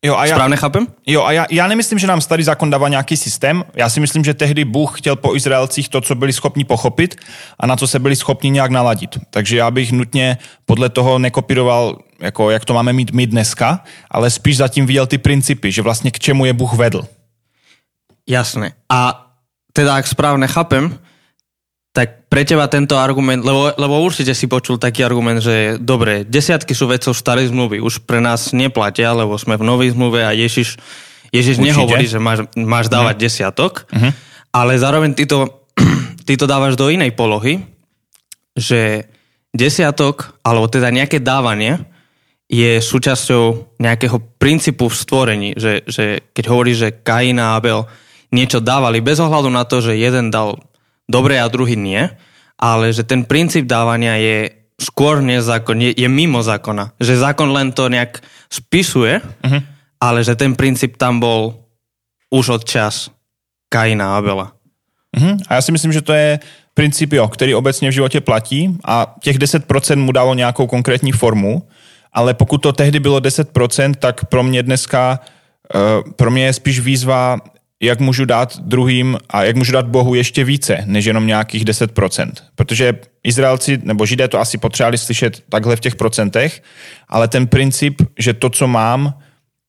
Jo, 0.07 0.17
a 0.17 0.27
já, 0.27 0.35
Správně 0.35 0.57
chápem? 0.57 0.87
Jo, 1.07 1.23
a 1.23 1.33
já, 1.33 1.47
já 1.51 1.67
nemyslím, 1.67 1.99
že 1.99 2.07
nám 2.07 2.21
starý 2.21 2.43
zákon 2.43 2.71
dává 2.71 2.89
nějaký 2.89 3.17
systém. 3.17 3.65
Já 3.75 3.91
si 3.91 4.01
myslím, 4.01 4.25
že 4.25 4.35
tehdy 4.35 4.65
Bůh 4.65 4.99
chtěl 4.99 5.17
po 5.17 5.37
Izraelcích 5.37 5.89
to, 5.89 6.01
co 6.01 6.15
byli 6.15 6.33
schopni 6.33 6.65
pochopit 6.65 7.17
a 7.61 7.67
na 7.67 7.77
co 7.77 7.87
se 7.87 7.99
byli 7.99 8.17
schopni 8.17 8.51
nějak 8.51 8.71
naladit. 8.71 9.19
Takže 9.31 9.57
já 9.57 9.71
bych 9.71 9.93
nutně 9.93 10.39
podle 10.65 10.89
toho 10.89 11.19
nekopíroval, 11.19 11.99
jako 12.21 12.51
jak 12.51 12.65
to 12.65 12.75
máme 12.75 12.93
mít 12.93 13.11
my 13.11 13.27
dneska, 13.27 13.85
ale 14.11 14.31
spíš 14.31 14.57
zatím 14.57 14.87
viděl 14.87 15.07
ty 15.07 15.19
principy, 15.19 15.73
že 15.73 15.83
vlastně 15.83 16.11
k 16.11 16.19
čemu 16.19 16.45
je 16.45 16.53
Bůh 16.53 16.75
vedl. 16.75 17.07
Jasné. 18.29 18.73
A 18.89 19.27
teda, 19.73 19.95
ak 19.95 20.07
správne 20.07 20.47
chápem, 20.47 20.99
tak 21.97 22.29
pre 22.29 22.45
teba 22.45 22.69
tento 22.69 23.01
argument, 23.01 23.41
lebo, 23.41 23.73
lebo 23.73 24.05
určite 24.05 24.37
si 24.37 24.45
počul 24.45 24.77
taký 24.77 25.01
argument, 25.01 25.41
že 25.41 25.81
dobre, 25.81 26.29
desiatky 26.29 26.77
sú 26.77 26.85
vecou 26.85 27.17
starej 27.17 27.49
zmluvy, 27.49 27.81
už 27.81 28.05
pre 28.05 28.21
nás 28.21 28.53
neplatia, 28.53 29.17
lebo 29.17 29.41
sme 29.41 29.57
v 29.57 29.65
novej 29.65 29.97
zmluve 29.97 30.21
a 30.21 30.37
Ježiš, 30.37 30.77
Ježiš 31.33 31.57
nehovorí, 31.57 32.05
že 32.05 32.21
máš, 32.21 32.45
máš 32.53 32.93
dávať 32.93 33.17
uh 33.17 33.23
desiatok, 33.25 33.89
uh-huh. 33.89 34.13
ale 34.53 34.77
zároveň 34.77 35.17
ty 35.17 35.25
to, 35.25 35.65
ty 36.29 36.37
to 36.37 36.45
dávaš 36.45 36.77
do 36.77 36.93
inej 36.93 37.17
polohy, 37.17 37.65
že 38.53 39.09
desiatok, 39.57 40.37
alebo 40.45 40.69
teda 40.69 40.93
nejaké 40.93 41.25
dávanie 41.25 41.81
je 42.45 42.77
súčasťou 42.77 43.77
nejakého 43.81 44.21
princípu 44.37 44.93
v 44.93 45.01
stvorení, 45.01 45.51
že, 45.57 45.81
že 45.89 46.29
keď 46.37 46.45
hovorí, 46.53 46.77
že 46.77 47.01
Kain 47.01 47.41
a 47.41 47.57
Abel 47.57 47.89
niečo 48.37 48.61
dávali 48.61 49.01
bez 49.01 49.17
ohľadu 49.17 49.49
na 49.49 49.65
to, 49.65 49.81
že 49.81 49.97
jeden 49.97 50.29
dal 50.29 50.61
dobré 51.09 51.41
a 51.41 51.49
druhý 51.49 51.77
nie, 51.79 52.11
ale 52.59 52.93
že 52.93 53.03
ten 53.03 53.25
princíp 53.25 53.67
dávania 53.67 54.19
je 54.19 54.51
skôr 54.77 55.25
nezákon, 55.25 55.81
je, 55.81 55.93
je 55.97 56.09
mimo 56.09 56.43
zákona. 56.43 56.93
Že 57.01 57.25
zákon 57.25 57.49
len 57.49 57.73
to 57.73 57.89
nejak 57.89 58.21
spisuje, 58.53 59.21
uh-huh. 59.23 59.61
ale 60.01 60.25
že 60.25 60.37
ten 60.37 60.53
princíp 60.53 61.01
tam 61.01 61.21
bol 61.21 61.65
už 62.31 62.61
od 62.61 62.63
čas 62.65 63.09
Kaina 63.73 64.15
a 64.15 64.17
Abela. 64.21 64.53
Uh-huh. 65.17 65.37
A 65.49 65.55
já 65.55 65.63
si 65.63 65.73
myslím, 65.73 65.93
že 65.93 66.03
to 66.03 66.13
je 66.13 66.39
princip, 66.75 67.13
jo, 67.13 67.29
který 67.29 67.55
obecně 67.55 67.89
v 67.89 67.93
životě 67.93 68.21
platí 68.21 68.77
a 68.85 69.17
těch 69.21 69.39
10% 69.39 69.97
mu 69.97 70.13
dalo 70.13 70.35
nějakou 70.35 70.67
konkrétní 70.67 71.13
formu, 71.13 71.63
ale 72.13 72.35
pokud 72.35 72.59
to 72.59 72.73
tehdy 72.73 73.01
bylo 73.01 73.21
10%, 73.21 73.95
tak 73.95 74.25
pro 74.25 74.43
mě 74.43 74.63
dneska, 74.63 75.21
uh, 75.75 76.13
pro 76.13 76.31
mě 76.31 76.45
je 76.45 76.53
spíš 76.53 76.81
výzva 76.81 77.39
jak 77.83 78.01
můžu 78.01 78.25
dát 78.25 78.59
druhým 78.59 79.19
a 79.31 79.45
jak 79.45 79.57
můžu 79.57 79.73
dát 79.73 79.87
Bohu 79.87 80.15
ještě 80.15 80.45
více, 80.45 80.83
než 80.87 81.05
jenom 81.05 81.27
nějakých 81.27 81.65
10%. 81.65 82.33
Protože 82.55 82.95
Izraelci 83.23 83.79
nebo 83.83 84.07
Židé 84.07 84.29
to 84.29 84.41
asi 84.41 84.59
potřebovali 84.59 84.99
slyšet 84.99 85.43
takhle 85.49 85.77
v 85.77 85.81
těch 85.81 85.97
procentech, 85.97 86.63
ale 87.09 87.29
ten 87.29 87.47
princip, 87.47 88.03
že 88.19 88.35
to, 88.35 88.51
co 88.51 88.69
mám, 88.69 89.15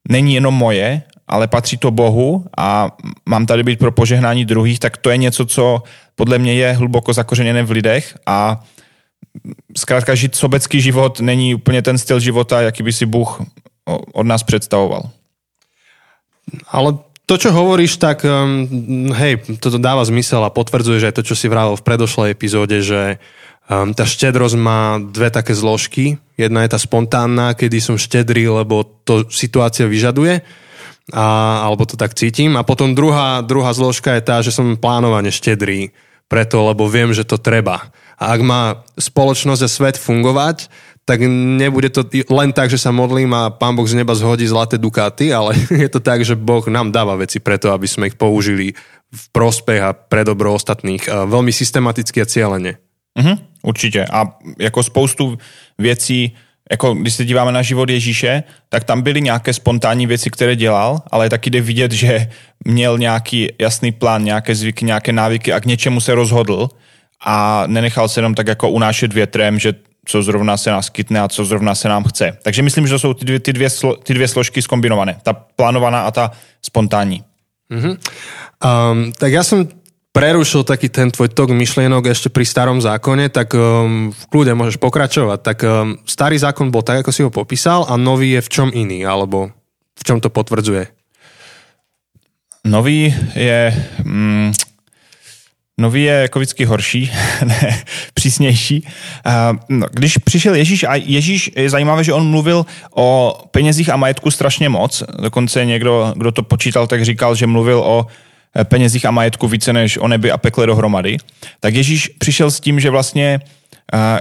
není 0.09 0.33
jenom 0.33 0.53
moje, 0.53 1.01
ale 1.27 1.47
patří 1.47 1.77
to 1.77 1.91
Bohu 1.91 2.45
a 2.57 2.91
mám 3.29 3.45
tady 3.45 3.63
být 3.63 3.79
pro 3.79 3.91
požehnání 3.91 4.45
druhých, 4.45 4.79
tak 4.79 4.97
to 4.97 5.09
je 5.09 5.17
něco, 5.17 5.45
co 5.45 5.83
podle 6.15 6.39
mě 6.39 6.53
je 6.53 6.73
hluboko 6.73 7.13
zakořeněné 7.13 7.63
v 7.63 7.71
lidech 7.71 8.17
a 8.25 8.63
zkrátka 9.77 10.15
žít 10.15 10.35
sobecký 10.35 10.81
život 10.81 11.19
není 11.19 11.55
úplně 11.55 11.81
ten 11.81 11.97
styl 11.97 12.19
života, 12.19 12.61
jaký 12.61 12.83
by 12.83 12.93
si 12.93 13.05
Bůh 13.05 13.41
od 14.13 14.23
nás 14.23 14.43
představoval. 14.43 15.09
Ale 16.67 16.93
to, 17.27 17.35
čo 17.35 17.51
hovoríš, 17.51 17.99
tak 17.99 18.23
um, 18.23 19.11
hej, 19.11 19.59
toto 19.59 19.75
dáva 19.75 20.07
zmysel 20.07 20.39
a 20.47 20.55
potvrdzuje, 20.55 21.03
že 21.03 21.07
aj 21.11 21.15
to, 21.19 21.27
čo 21.27 21.35
si 21.35 21.51
vravil 21.51 21.75
v 21.75 21.83
predošlej 21.83 22.31
epizóde, 22.31 22.79
že 22.79 23.19
um, 23.67 23.91
tá 23.91 24.07
štedrosť 24.07 24.55
má 24.55 24.95
dve 25.03 25.27
také 25.27 25.51
zložky. 25.51 26.23
Jedna 26.39 26.63
je 26.63 26.71
tá 26.71 26.79
spontánna, 26.79 27.51
kedy 27.51 27.83
som 27.83 27.99
štedrý, 27.99 28.47
lebo 28.47 28.87
to 29.03 29.27
situácia 29.27 29.83
vyžaduje, 29.91 30.39
a, 31.11 31.27
alebo 31.67 31.83
to 31.83 31.99
tak 31.99 32.15
cítim. 32.15 32.55
A 32.55 32.63
potom 32.63 32.95
druhá, 32.95 33.43
druhá 33.43 33.75
zložka 33.75 34.15
je 34.15 34.23
tá, 34.23 34.39
že 34.39 34.55
som 34.55 34.79
plánovane 34.79 35.27
štedrý, 35.27 35.91
preto, 36.31 36.63
lebo 36.63 36.87
viem, 36.87 37.11
že 37.11 37.27
to 37.27 37.35
treba. 37.35 37.91
A 38.15 38.33
ak 38.33 38.41
má 38.41 38.61
spoločnosť 38.95 39.61
a 39.61 39.69
svet 39.69 39.95
fungovať, 39.99 40.71
tak 41.07 41.23
nebude 41.23 41.87
to 41.87 42.03
len 42.27 42.51
tak, 42.51 42.67
že 42.67 42.75
sa 42.75 42.91
modlím 42.91 43.31
a 43.31 43.47
pán 43.47 43.79
Boh 43.79 43.87
z 43.87 43.95
neba 43.95 44.11
zhodí 44.11 44.43
zlaté 44.43 44.75
dukáty, 44.75 45.31
ale 45.31 45.55
je 45.87 45.87
to 45.87 46.03
tak, 46.03 46.27
že 46.27 46.35
Boh 46.35 46.67
nám 46.67 46.91
dáva 46.91 47.15
veci 47.15 47.39
preto, 47.39 47.71
aby 47.71 47.87
sme 47.87 48.11
ich 48.11 48.19
použili 48.19 48.75
v 49.07 49.23
prospech 49.31 49.79
a 49.79 49.95
pre 49.95 50.27
dobro 50.27 50.51
ostatných. 50.51 51.07
Veľmi 51.07 51.55
systematicky 51.55 52.19
a 52.19 52.27
cieľene. 52.27 52.83
Uh-huh, 53.15 53.39
určitě. 53.63 54.05
A 54.11 54.37
jako 54.59 54.83
spoustu 54.83 55.37
věcí, 55.79 56.35
jako 56.71 56.93
když 56.93 57.13
se 57.13 57.25
díváme 57.25 57.51
na 57.51 57.61
život 57.61 57.89
Ježíše, 57.89 58.43
tak 58.69 58.83
tam 58.83 59.01
byly 59.01 59.21
nějaké 59.21 59.53
spontánní 59.53 60.07
věci, 60.07 60.29
které 60.29 60.55
dělal, 60.55 60.99
ale 61.11 61.29
taky 61.29 61.49
jde 61.49 61.61
vidět, 61.61 61.91
že 61.91 62.27
měl 62.65 62.97
nějaký 62.97 63.49
jasný 63.61 63.91
plán, 63.91 64.23
nějaké 64.23 64.55
zvyky, 64.55 64.85
nějaké 64.85 65.13
návyky 65.13 65.53
a 65.53 65.59
k 65.59 65.65
něčemu 65.65 66.01
se 66.01 66.15
rozhodl 66.15 66.69
a 67.25 67.63
nenechal 67.67 68.09
se 68.09 68.19
jenom 68.19 68.35
tak 68.35 68.47
jako 68.47 68.69
unášet 68.69 69.13
větrem, 69.13 69.59
že 69.59 69.86
co 70.07 70.23
zrovna 70.23 70.57
se 70.57 70.71
nás 70.71 70.89
kytne 70.89 71.19
a 71.19 71.27
co 71.27 71.45
zrovna 71.45 71.75
se 71.75 71.89
nám 71.89 72.03
chce. 72.03 72.39
Takže 72.43 72.63
myslím, 72.63 72.87
že 72.87 72.93
to 72.95 72.99
jsou 72.99 73.13
ty 73.13 73.25
dvě, 73.25 73.39
ty 73.39 73.53
dvě, 73.53 73.69
slo, 73.69 73.95
ty 73.95 74.13
dvě 74.13 74.27
složky 74.27 74.61
skombinované. 74.61 75.19
Ta 75.23 75.33
plánovaná 75.33 76.07
a 76.07 76.11
ta 76.11 76.31
spontánní. 76.63 77.23
Mm-hmm. 77.67 77.95
Um, 78.63 79.11
tak 79.11 79.35
ja 79.35 79.43
som 79.43 79.67
prerušil 80.15 80.63
taký 80.63 80.87
ten 80.87 81.11
tvoj 81.11 81.29
tok 81.35 81.51
myšlienok 81.51 82.09
ešte 82.09 82.31
pri 82.31 82.47
starom 82.47 82.79
zákone, 82.79 83.27
tak 83.27 83.51
um, 83.53 84.09
v 84.15 84.23
kľude 84.31 84.55
môžeš 84.55 84.79
pokračovať. 84.79 85.39
Tak 85.43 85.57
um, 85.67 85.99
starý 86.07 86.39
zákon 86.39 86.71
bol 86.71 86.81
tak, 86.81 87.03
ako 87.03 87.11
si 87.11 87.21
ho 87.27 87.29
popísal 87.29 87.83
a 87.85 87.99
nový 87.99 88.39
je 88.39 88.41
v 88.41 88.49
čom 88.49 88.69
iný, 88.71 89.03
alebo 89.03 89.51
v 89.99 90.03
čom 90.07 90.23
to 90.23 90.31
potvrdzuje? 90.31 90.87
Nový 92.65 93.11
je... 93.35 93.75
Mm, 94.07 94.55
Nový 95.79 96.03
je 96.03 96.13
jako 96.13 96.39
vždycky 96.39 96.65
horší, 96.65 97.11
ne, 97.45 97.83
přísnější. 98.13 98.87
No, 99.69 99.87
když 99.91 100.17
přišel 100.17 100.55
Ježíš, 100.55 100.83
a 100.83 100.95
Ježíš 100.95 101.51
je 101.55 101.69
zajímavé, 101.69 102.03
že 102.03 102.13
on 102.13 102.29
mluvil 102.29 102.65
o 102.95 103.37
penězích 103.51 103.89
a 103.89 103.97
majetku 103.97 104.31
strašně 104.31 104.69
moc. 104.69 105.03
Dokonce 105.21 105.65
někdo, 105.65 106.13
kdo 106.15 106.31
to 106.31 106.43
počítal, 106.43 106.87
tak 106.87 107.05
říkal, 107.05 107.35
že 107.35 107.47
mluvil 107.47 107.79
o 107.79 108.07
e, 108.59 108.63
penězích 108.63 109.05
a 109.05 109.11
majetku 109.11 109.47
více 109.47 109.73
než 109.73 109.97
o 109.97 110.07
nebi 110.07 110.31
a 110.31 110.37
pekle 110.37 110.65
dohromady. 110.65 111.17
Tak 111.59 111.75
Ježíš 111.75 112.09
přišel 112.17 112.51
s 112.51 112.59
tím, 112.59 112.79
že 112.79 112.89
vlastně 112.89 113.39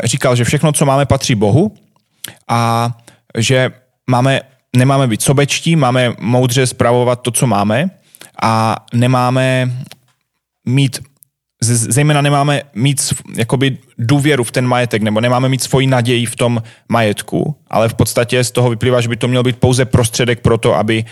říkal, 0.05 0.37
že 0.37 0.45
všechno, 0.45 0.73
co 0.73 0.87
máme, 0.87 1.07
patří 1.07 1.35
Bohu 1.35 1.75
a 2.49 2.91
že 3.39 3.71
máme, 4.07 4.41
nemáme 4.77 5.07
být 5.07 5.23
sobečtí, 5.23 5.77
máme 5.77 6.13
moudře 6.21 6.67
spravovat 6.67 7.21
to, 7.21 7.31
co 7.31 7.47
máme 7.47 7.91
a 8.43 8.77
nemáme 8.95 9.73
mít 10.67 11.01
zejména 11.63 12.23
nemáme 12.23 12.63
mít 12.75 13.15
jakoby 13.37 13.79
důvěru 13.99 14.45
v 14.45 14.51
ten 14.51 14.67
majetek, 14.67 15.03
nebo 15.03 15.21
nemáme 15.21 15.49
mít 15.49 15.63
svoji 15.63 15.87
naději 15.87 16.27
v 16.27 16.37
tom 16.37 16.63
majetku, 16.89 17.57
ale 17.71 17.89
v 17.89 17.95
podstatě 17.95 18.45
z 18.45 18.51
toho 18.51 18.71
vyplývá, 18.71 19.01
že 19.01 19.09
by 19.09 19.17
to 19.17 19.29
měl 19.29 19.43
být 19.43 19.57
pouze 19.57 19.85
prostředek 19.85 20.41
pro 20.41 20.59
to, 20.59 20.75
aby 20.75 21.05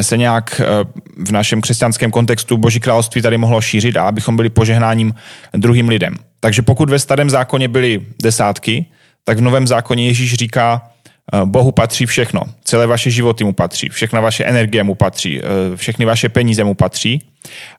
se 0.00 0.16
nějak 0.16 0.60
eh, 0.60 0.84
v 1.26 1.32
našem 1.32 1.60
křesťanském 1.60 2.10
kontextu 2.10 2.56
Boží 2.56 2.80
království 2.80 3.22
tady 3.22 3.38
mohlo 3.38 3.60
šířit 3.60 3.96
a 3.96 4.08
abychom 4.08 4.36
byli 4.36 4.50
požehnáním 4.50 5.14
druhým 5.52 5.88
lidem. 5.88 6.14
Takže 6.40 6.62
pokud 6.62 6.90
ve 6.90 6.98
starém 6.98 7.30
zákoně 7.30 7.68
byly 7.68 8.06
desátky, 8.22 8.86
tak 9.24 9.38
v 9.38 9.40
novém 9.40 9.66
zákoně 9.66 10.06
Ježíš 10.06 10.34
říká, 10.34 10.90
eh, 11.32 11.40
Bohu 11.44 11.72
patří 11.72 12.06
všechno, 12.06 12.42
celé 12.64 12.86
vaše 12.86 13.10
životy 13.10 13.44
mu 13.44 13.52
patří, 13.52 13.88
všechna 13.88 14.20
vaše 14.20 14.44
energie 14.44 14.84
mu 14.84 14.94
patří, 14.94 15.40
eh, 15.40 15.76
všechny 15.76 16.04
vaše 16.04 16.28
peníze 16.28 16.64
mu 16.64 16.74
patří 16.74 17.22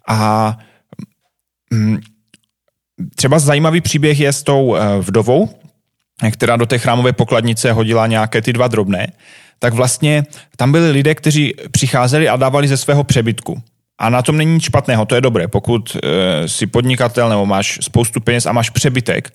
a 0.08 0.58
Třeba 3.16 3.40
zajímavý 3.40 3.82
příběh 3.82 4.20
je 4.20 4.34
s 4.34 4.44
tou 4.44 4.76
eh, 4.76 4.80
vdovou, 5.00 5.50
která 6.32 6.58
do 6.58 6.66
té 6.66 6.78
chrámové 6.78 7.14
pokladnice 7.14 7.72
hodila 7.72 8.08
nějaké 8.08 8.42
ty 8.42 8.54
dva 8.54 8.68
drobné, 8.68 9.12
tak 9.60 9.74
vlastně 9.74 10.24
tam 10.58 10.72
byli 10.72 10.92
lidé, 10.92 11.16
kteří 11.16 11.54
přicházeli 11.72 12.30
a 12.30 12.36
dávali 12.36 12.68
ze 12.68 12.78
svého 12.78 13.04
přebytku. 13.04 13.62
A 14.00 14.10
na 14.10 14.22
tom 14.22 14.38
není 14.38 14.54
nic 14.54 14.64
špatného, 14.64 15.06
to 15.06 15.16
je 15.16 15.22
dobré. 15.22 15.48
Pokud 15.48 15.98
e, 16.04 16.48
si 16.48 16.68
podnikatel 16.68 17.30
nebo 17.30 17.46
máš 17.46 17.80
spoustu 17.82 18.22
peněz 18.22 18.46
a 18.46 18.52
máš 18.52 18.70
přebytek, 18.70 19.34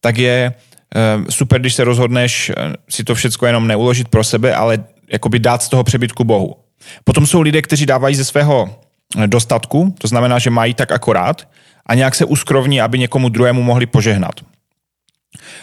tak 0.00 0.18
je 0.18 0.54
e, 0.94 1.32
super, 1.32 1.60
když 1.60 1.74
se 1.74 1.84
rozhodneš 1.84 2.52
si 2.88 3.04
to 3.04 3.14
všechno 3.14 3.46
jenom 3.46 3.66
neuložit 3.66 4.08
pro 4.08 4.24
sebe, 4.24 4.54
ale 4.54 4.84
jakoby 5.12 5.38
dát 5.38 5.62
z 5.62 5.68
toho 5.68 5.84
přebytku 5.84 6.24
Bohu. 6.24 6.56
Potom 7.04 7.26
jsou 7.26 7.40
lidé, 7.40 7.62
kteří 7.62 7.86
dávají 7.86 8.16
ze 8.16 8.24
svého 8.24 8.78
dostatku, 9.26 9.94
to 9.98 10.08
znamená, 10.08 10.38
že 10.38 10.50
mají 10.50 10.74
tak 10.74 10.92
akorát 10.92 11.48
a 11.86 11.94
nějak 11.94 12.14
se 12.14 12.24
uskrovní, 12.24 12.80
aby 12.80 12.98
někomu 12.98 13.28
druhému 13.28 13.62
mohli 13.62 13.86
požehnat. 13.86 14.34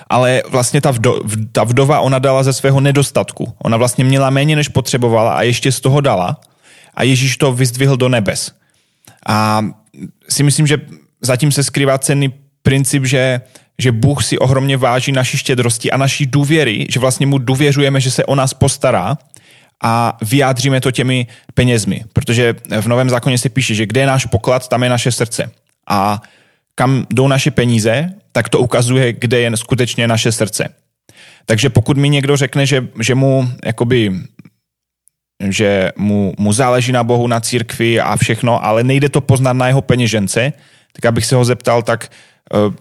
Ale 0.10 0.44
vlastně 0.50 0.82
ta, 0.82 0.92
vdo, 0.92 1.20
ta 1.51 1.63
vdova, 1.63 2.00
ona 2.00 2.20
dala 2.20 2.44
ze 2.44 2.54
svého 2.54 2.80
nedostatku. 2.80 3.54
Ona 3.63 3.78
vlastně 3.78 4.04
měla 4.04 4.30
méně, 4.30 4.56
než 4.56 4.68
potřebovala 4.68 5.34
a 5.34 5.42
ještě 5.42 5.72
z 5.72 5.80
toho 5.80 6.01
dala 6.01 6.38
a 6.94 7.04
Ježíš 7.04 7.38
to 7.38 7.54
vyzdvihl 7.54 7.98
do 7.98 8.10
nebes. 8.10 8.51
A 9.28 9.66
si 10.30 10.44
myslím, 10.44 10.68
že 10.68 10.78
zatím 11.22 11.51
se 11.51 11.63
skrývá 11.63 11.98
cenný 11.98 12.34
princip, 12.63 13.06
že, 13.06 13.42
že 13.80 13.92
Bůh 13.92 14.24
si 14.24 14.40
ohromně 14.40 14.78
váží 14.78 15.12
naší 15.12 15.38
štědrosti 15.38 15.92
a 15.92 15.98
naší 15.98 16.25
důvěry, 16.25 16.88
že 16.90 17.00
vlastně 17.00 17.28
mu 17.28 17.38
důvěřujeme, 17.38 18.01
že 18.01 18.12
se 18.12 18.25
o 18.25 18.36
nás 18.36 18.54
postará 18.54 19.18
a 19.84 20.18
vyjádříme 20.22 20.82
to 20.82 20.92
těmi 20.92 21.28
penězmi. 21.54 22.04
Protože 22.13 22.56
v 22.82 22.88
Novém 22.88 23.10
zákoně 23.10 23.38
se 23.38 23.50
píše, 23.50 23.75
že 23.75 23.86
kde 23.86 24.01
je 24.01 24.08
náš 24.08 24.25
poklad, 24.25 24.68
tam 24.68 24.84
je 24.84 24.90
naše 24.90 25.12
srdce 25.12 25.51
a 25.88 26.21
kam 26.75 27.05
jdou 27.09 27.27
naše 27.27 27.51
peníze, 27.51 28.13
tak 28.31 28.50
to 28.50 28.59
ukazuje, 28.59 29.13
kde 29.13 29.39
je 29.39 29.57
skutečně 29.57 30.07
naše 30.07 30.31
srdce. 30.31 30.69
Takže 31.45 31.69
pokud 31.69 31.97
mi 31.97 32.09
někdo 32.09 32.38
řekne, 32.38 32.65
že, 32.65 32.88
že 33.00 33.15
mu 33.15 33.50
jakoby 33.65 34.11
že 35.50 35.91
mu, 35.97 36.33
mu 36.38 36.53
záleží 36.53 36.91
na 36.91 37.03
Bohu, 37.03 37.27
na 37.27 37.39
církvi 37.39 38.00
a 38.00 38.15
všechno, 38.15 38.65
ale 38.65 38.83
nejde 38.83 39.09
to 39.09 39.21
poznat 39.21 39.53
na 39.53 39.67
jeho 39.67 39.81
peněžence, 39.81 40.53
tak 40.93 41.05
abych 41.05 41.25
se 41.25 41.35
ho 41.35 41.45
zeptal, 41.45 41.81
tak 41.81 42.11
eh, 42.53 42.73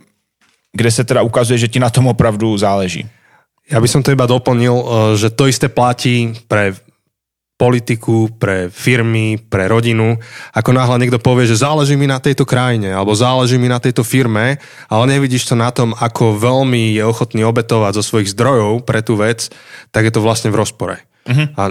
kde 0.72 0.90
se 0.90 1.04
teda 1.04 1.22
ukazuje, 1.22 1.58
že 1.58 1.68
ti 1.68 1.80
na 1.80 1.90
tom 1.90 2.06
opravdu 2.06 2.58
záleží. 2.58 3.08
Ja 3.70 3.78
by 3.78 3.88
som 3.88 4.02
to 4.02 4.10
iba 4.10 4.26
doplnil, 4.26 4.74
eh, 4.76 4.84
že 5.16 5.30
to 5.30 5.46
isté 5.48 5.72
platí 5.72 6.36
pre 6.50 6.76
politiku, 7.60 8.32
pre 8.40 8.72
firmy, 8.72 9.36
pre 9.36 9.68
rodinu. 9.68 10.16
Ako 10.56 10.72
náhle 10.72 10.96
niekto 11.04 11.20
povie, 11.20 11.44
že 11.44 11.60
záleží 11.60 11.92
mi 11.92 12.08
na 12.08 12.16
tejto 12.16 12.48
krajine 12.48 12.96
alebo 12.96 13.12
záleží 13.12 13.60
mi 13.60 13.68
na 13.68 13.76
tejto 13.76 14.00
firme, 14.00 14.56
ale 14.88 15.04
nevidíš 15.12 15.52
to 15.52 15.60
na 15.60 15.68
tom, 15.68 15.92
ako 15.92 16.40
veľmi 16.40 16.96
je 16.96 17.04
ochotný 17.04 17.44
obetovať 17.44 18.00
zo 18.00 18.02
svojich 18.08 18.32
zdrojov 18.32 18.88
pre 18.88 19.04
tú 19.04 19.20
vec, 19.20 19.52
tak 19.92 20.08
je 20.08 20.12
to 20.16 20.24
vlastne 20.24 20.48
v 20.48 20.56
rozpore. 20.56 21.04
Uh-huh. 21.28 21.46
A, 21.52 21.64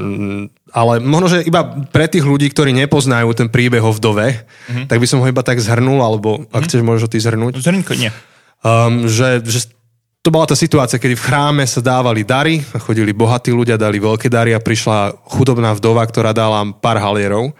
ale 0.78 0.94
možno, 1.02 1.34
že 1.34 1.42
iba 1.42 1.66
pre 1.90 2.06
tých 2.06 2.22
ľudí, 2.22 2.54
ktorí 2.54 2.70
nepoznajú 2.70 3.34
ten 3.34 3.50
príbeh 3.50 3.82
o 3.82 3.90
vdove, 3.90 4.46
uh-huh. 4.46 4.86
tak 4.86 5.02
by 5.02 5.08
som 5.10 5.26
ho 5.26 5.26
iba 5.26 5.42
tak 5.42 5.58
zhrnul, 5.58 6.06
alebo 6.06 6.46
ak 6.54 6.54
uh-huh. 6.54 6.66
chceš, 6.70 6.86
môžeš 6.86 7.04
ho 7.04 7.10
ty 7.10 7.18
zhrnúť. 7.18 7.58
Zhrnko, 7.58 7.98
nie. 7.98 8.14
Um, 8.62 9.10
že, 9.10 9.42
že 9.42 9.74
to 10.20 10.30
bola 10.36 10.52
tá 10.52 10.56
situácia, 10.56 11.00
kedy 11.00 11.16
v 11.16 11.26
chráme 11.32 11.64
sa 11.64 11.80
dávali 11.80 12.28
dary, 12.28 12.60
chodili 12.84 13.16
bohatí 13.16 13.56
ľudia, 13.56 13.80
dali 13.80 14.04
veľké 14.04 14.28
dary 14.28 14.52
a 14.52 14.60
prišla 14.60 15.16
chudobná 15.24 15.72
vdova, 15.80 16.04
ktorá 16.04 16.36
dala 16.36 16.60
pár 16.76 17.00
halierov 17.00 17.56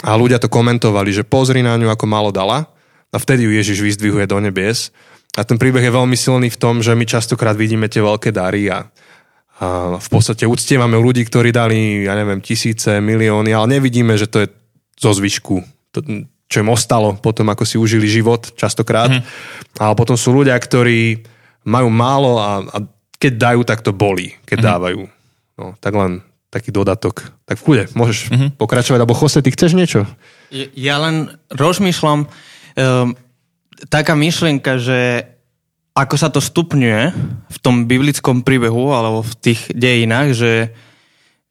a 0.00 0.16
ľudia 0.16 0.40
to 0.40 0.48
komentovali, 0.48 1.12
že 1.12 1.28
pozri 1.28 1.60
na 1.60 1.76
ňu, 1.76 1.92
ako 1.92 2.04
málo 2.08 2.32
dala 2.32 2.64
a 3.12 3.16
vtedy 3.20 3.44
ju 3.44 3.52
Ježiš 3.52 3.78
vyzdvihuje 3.84 4.24
do 4.24 4.40
nebies. 4.40 4.88
A 5.36 5.44
ten 5.44 5.56
príbeh 5.60 5.84
je 5.84 5.92
veľmi 5.92 6.16
silný 6.16 6.48
v 6.52 6.60
tom, 6.60 6.80
že 6.80 6.96
my 6.96 7.04
častokrát 7.04 7.56
vidíme 7.56 7.88
tie 7.88 8.00
veľké 8.00 8.32
dary 8.32 8.72
a, 8.72 8.88
a 9.60 9.96
v 9.96 10.08
podstate 10.08 10.48
uctievame 10.48 10.96
ľudí, 10.96 11.24
ktorí 11.28 11.52
dali, 11.52 12.08
ja 12.08 12.16
neviem, 12.16 12.40
tisíce, 12.40 13.00
milióny, 13.00 13.52
ale 13.52 13.80
nevidíme, 13.80 14.16
že 14.16 14.28
to 14.28 14.44
je 14.44 14.48
zo 14.96 15.12
zvyšku 15.12 15.60
to, 15.92 15.98
čo 16.48 16.60
im 16.60 16.68
ostalo 16.68 17.16
potom, 17.16 17.48
ako 17.48 17.64
si 17.64 17.76
užili 17.80 18.08
život 18.08 18.52
častokrát. 18.56 19.08
Mm. 19.08 19.24
Ale 19.80 19.92
potom 19.96 20.20
sú 20.20 20.36
ľudia, 20.36 20.56
ktorí 20.56 21.24
majú 21.62 21.88
málo 21.90 22.38
a, 22.38 22.62
a 22.62 22.78
keď 23.18 23.32
dajú, 23.38 23.60
tak 23.62 23.80
to 23.86 23.94
bolí, 23.94 24.34
keď 24.46 24.58
mm. 24.58 24.66
dávajú. 24.66 25.02
No, 25.58 25.64
tak 25.78 25.94
len 25.94 26.24
taký 26.52 26.68
dodatok. 26.68 27.32
Tak 27.48 27.56
v 27.56 27.88
môžeš 27.96 28.18
mm-hmm. 28.28 28.50
pokračovať, 28.60 28.98
alebo 29.00 29.16
Jose, 29.16 29.40
ty 29.40 29.48
chceš 29.54 29.72
niečo? 29.72 30.04
Ja 30.76 31.00
len 31.00 31.32
rozmýšľam, 31.48 32.28
um, 32.28 33.08
taká 33.88 34.12
myšlienka, 34.12 34.76
že 34.76 35.32
ako 35.92 36.14
sa 36.16 36.28
to 36.32 36.40
stupňuje 36.40 37.00
v 37.48 37.58
tom 37.60 37.84
biblickom 37.84 38.44
príbehu 38.44 38.92
alebo 38.96 39.20
v 39.20 39.34
tých 39.40 39.60
dejinách, 39.72 40.32
že, 40.32 40.54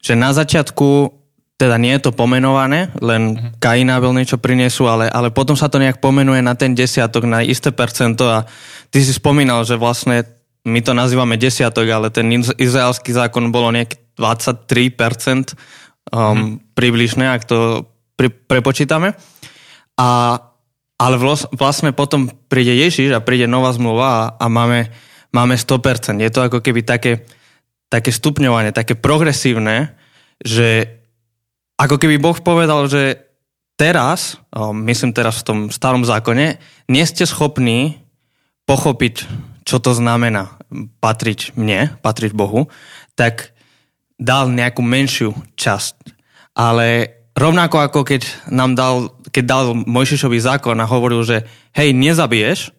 že 0.02 0.18
na 0.18 0.34
začiatku 0.34 1.14
teda 1.62 1.78
nie 1.78 1.94
je 1.94 2.10
to 2.10 2.12
pomenované, 2.12 2.90
len 2.98 3.38
uh-huh. 3.38 3.54
Kain 3.62 3.86
Abel 3.86 4.10
niečo 4.10 4.34
prinesú, 4.42 4.90
ale, 4.90 5.06
ale 5.06 5.30
potom 5.30 5.54
sa 5.54 5.70
to 5.70 5.78
nejak 5.78 6.02
pomenuje 6.02 6.42
na 6.42 6.58
ten 6.58 6.74
desiatok, 6.74 7.22
na 7.22 7.38
isté 7.38 7.70
percento 7.70 8.26
a 8.26 8.42
ty 8.90 8.98
si 8.98 9.14
spomínal, 9.14 9.62
že 9.62 9.78
vlastne 9.78 10.26
my 10.66 10.82
to 10.82 10.90
nazývame 10.90 11.38
desiatok, 11.38 11.86
ale 11.86 12.10
ten 12.10 12.26
izraelský 12.34 13.14
zákon 13.14 13.54
bolo 13.54 13.70
nejaký 13.70 13.94
23% 14.18 14.18
um, 14.98 15.38
uh-huh. 16.10 16.58
približne, 16.74 17.30
ak 17.30 17.46
to 17.46 17.86
pri, 18.18 18.34
prepočítame. 18.34 19.14
A, 19.94 20.08
ale 20.98 21.14
vlastne 21.54 21.94
potom 21.94 22.26
príde 22.50 22.74
Ježiš 22.74 23.14
a 23.14 23.22
príde 23.22 23.46
nová 23.46 23.70
zmluva 23.70 24.06
a, 24.10 24.22
a 24.34 24.46
máme, 24.50 24.90
máme 25.30 25.54
100%. 25.54 26.18
Je 26.18 26.30
to 26.34 26.42
ako 26.42 26.58
keby 26.58 26.82
také, 26.82 27.22
také 27.86 28.10
stupňovanie, 28.10 28.74
také 28.74 28.98
progresívne, 28.98 29.94
že 30.42 30.98
ako 31.78 31.96
keby 31.98 32.16
Boh 32.20 32.36
povedal, 32.38 32.86
že 32.86 33.32
teraz, 33.76 34.38
myslím 34.72 35.10
teraz 35.10 35.42
v 35.42 35.46
tom 35.46 35.58
starom 35.72 36.06
zákone, 36.06 36.60
nie 36.86 37.04
ste 37.08 37.26
schopní 37.26 37.98
pochopiť, 38.68 39.26
čo 39.66 39.82
to 39.82 39.90
znamená 39.94 40.58
patriť 41.02 41.54
mne, 41.58 41.94
patriť 42.00 42.32
Bohu, 42.32 42.70
tak 43.18 43.52
dal 44.16 44.48
nejakú 44.48 44.80
menšiu 44.80 45.34
časť. 45.58 46.14
Ale 46.54 47.18
rovnako 47.34 47.82
ako 47.82 48.00
keď 48.06 48.22
nám 48.52 48.76
dal, 48.78 49.10
keď 49.32 49.44
dal 49.44 49.64
Mojšišový 49.74 50.38
zákon 50.38 50.76
a 50.78 50.86
hovoril, 50.86 51.24
že 51.24 51.48
hej, 51.74 51.90
nezabiješ, 51.96 52.70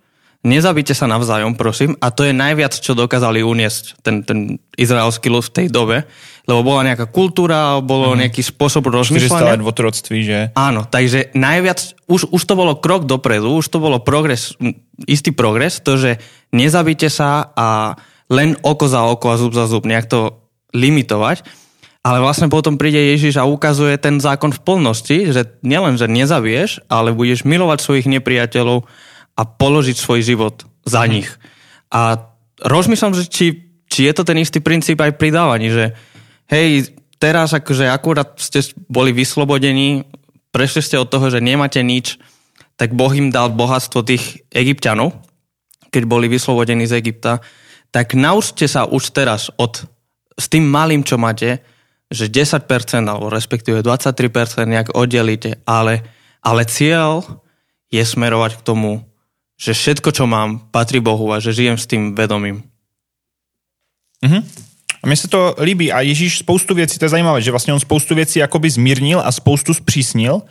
Nezabite 0.43 0.91
sa 0.91 1.07
navzájom, 1.07 1.55
prosím. 1.55 1.95
A 2.03 2.12
to 2.12 2.27
je 2.27 2.35
najviac, 2.35 2.75
čo 2.75 2.91
dokázali 2.91 3.39
uniesť 3.39 4.03
ten, 4.03 4.27
ten 4.27 4.59
izraelský 4.75 5.31
ľud 5.31 5.39
v 5.47 5.55
tej 5.55 5.67
dobe. 5.71 6.03
Lebo 6.43 6.59
bola 6.67 6.83
nejaká 6.83 7.07
kultúra, 7.07 7.79
bolo 7.79 8.12
mm. 8.12 8.27
nejaký 8.27 8.43
spôsob 8.43 8.91
rozmýšľania. 8.91 9.39
400 9.39 9.51
let 9.55 9.63
v 9.63 9.71
otroctví, 9.71 10.19
že? 10.27 10.39
Áno, 10.59 10.83
takže 10.83 11.31
najviac, 11.31 11.95
už, 12.12 12.27
už 12.27 12.43
to 12.43 12.59
bolo 12.59 12.75
krok 12.75 13.07
dopredu, 13.07 13.55
už 13.55 13.71
to 13.71 13.79
bolo 13.79 14.03
progres, 14.03 14.51
istý 15.07 15.31
progres, 15.31 15.79
to, 15.79 15.95
že 15.95 16.19
nezabite 16.51 17.07
sa 17.07 17.47
a 17.55 17.95
len 18.27 18.59
oko 18.59 18.91
za 18.91 19.07
oko 19.07 19.31
a 19.31 19.39
zub 19.39 19.55
za 19.55 19.63
zub, 19.71 19.88
nejak 19.88 20.12
to 20.12 20.43
limitovať. 20.75 21.47
Ale 22.03 22.19
vlastne 22.19 22.51
potom 22.51 22.75
príde 22.75 23.00
Ježiš 23.15 23.39
a 23.39 23.47
ukazuje 23.47 23.95
ten 23.95 24.19
zákon 24.19 24.51
v 24.51 24.59
plnosti, 24.59 25.31
že 25.31 25.55
nielen, 25.63 25.95
že 25.95 26.12
nezabiješ, 26.12 26.91
ale 26.91 27.15
budeš 27.15 27.47
milovať 27.47 27.79
svojich 27.79 28.12
nepriateľov, 28.12 28.83
a 29.33 29.41
položiť 29.43 29.97
svoj 29.97 30.21
život 30.21 30.55
za 30.85 31.03
nich. 31.09 31.29
A 31.89 32.33
rozmýšľam, 32.61 33.13
že 33.17 33.29
či, 33.29 33.45
či 33.89 34.05
je 34.05 34.13
to 34.13 34.23
ten 34.25 34.37
istý 34.37 34.61
princíp 34.61 35.01
aj 35.01 35.17
pri 35.17 35.29
dávaní, 35.33 35.73
že 35.73 35.93
hej, 36.49 36.93
teraz 37.17 37.53
akože 37.55 37.89
akurát 37.89 38.37
ste 38.37 38.61
boli 38.89 39.15
vyslobodení, 39.15 40.05
prešli 40.53 40.81
ste 40.85 41.01
od 41.01 41.09
toho, 41.09 41.33
že 41.33 41.41
nemáte 41.41 41.81
nič, 41.81 42.21
tak 42.77 42.93
Boh 42.93 43.13
im 43.13 43.29
dal 43.29 43.53
bohatstvo 43.53 44.05
tých 44.05 44.45
egyptianov, 44.53 45.13
keď 45.93 46.03
boli 46.09 46.25
vyslobodení 46.25 46.89
z 46.89 46.97
Egypta, 46.97 47.38
tak 47.93 48.17
naučte 48.17 48.65
sa 48.65 48.89
už 48.89 49.13
teraz 49.13 49.53
od, 49.62 49.86
s 50.34 50.49
tým 50.49 50.65
malým, 50.65 51.05
čo 51.05 51.21
máte, 51.21 51.62
že 52.10 52.29
10% 52.29 52.65
alebo 53.05 53.29
respektíve 53.29 53.86
23% 53.86 54.65
nejak 54.65 54.97
oddelíte, 54.97 55.62
ale, 55.69 56.01
ale 56.41 56.65
cieľ 56.65 57.21
je 57.93 58.01
smerovať 58.01 58.58
k 58.58 58.65
tomu 58.65 59.05
že 59.63 59.71
všetko, 59.71 60.12
čo 60.12 60.28
mám, 60.28 60.60
patrí 60.76 60.99
Bohu 60.99 61.32
a 61.32 61.39
že 61.39 61.56
žijem 61.56 61.80
s 61.80 61.88
tým 61.88 62.12
vedomím. 62.12 62.63
Mhm. 64.19 64.43
A 65.04 65.08
mně 65.08 65.15
se 65.15 65.28
to 65.28 65.56
líbí 65.60 65.91
a 65.91 66.02
Ježíš 66.02 66.38
spoustu 66.38 66.73
věcí, 66.76 66.99
to 66.99 67.06
je 67.06 67.10
zajímavé, 67.10 67.41
že 67.41 67.52
vlastně 67.52 67.73
on 67.73 67.80
spoustu 67.80 68.15
věcí 68.15 68.39
jakoby 68.39 68.69
zmírnil 68.69 69.21
a 69.26 69.32
spoustu 69.32 69.73
zpřísnil 69.73 70.41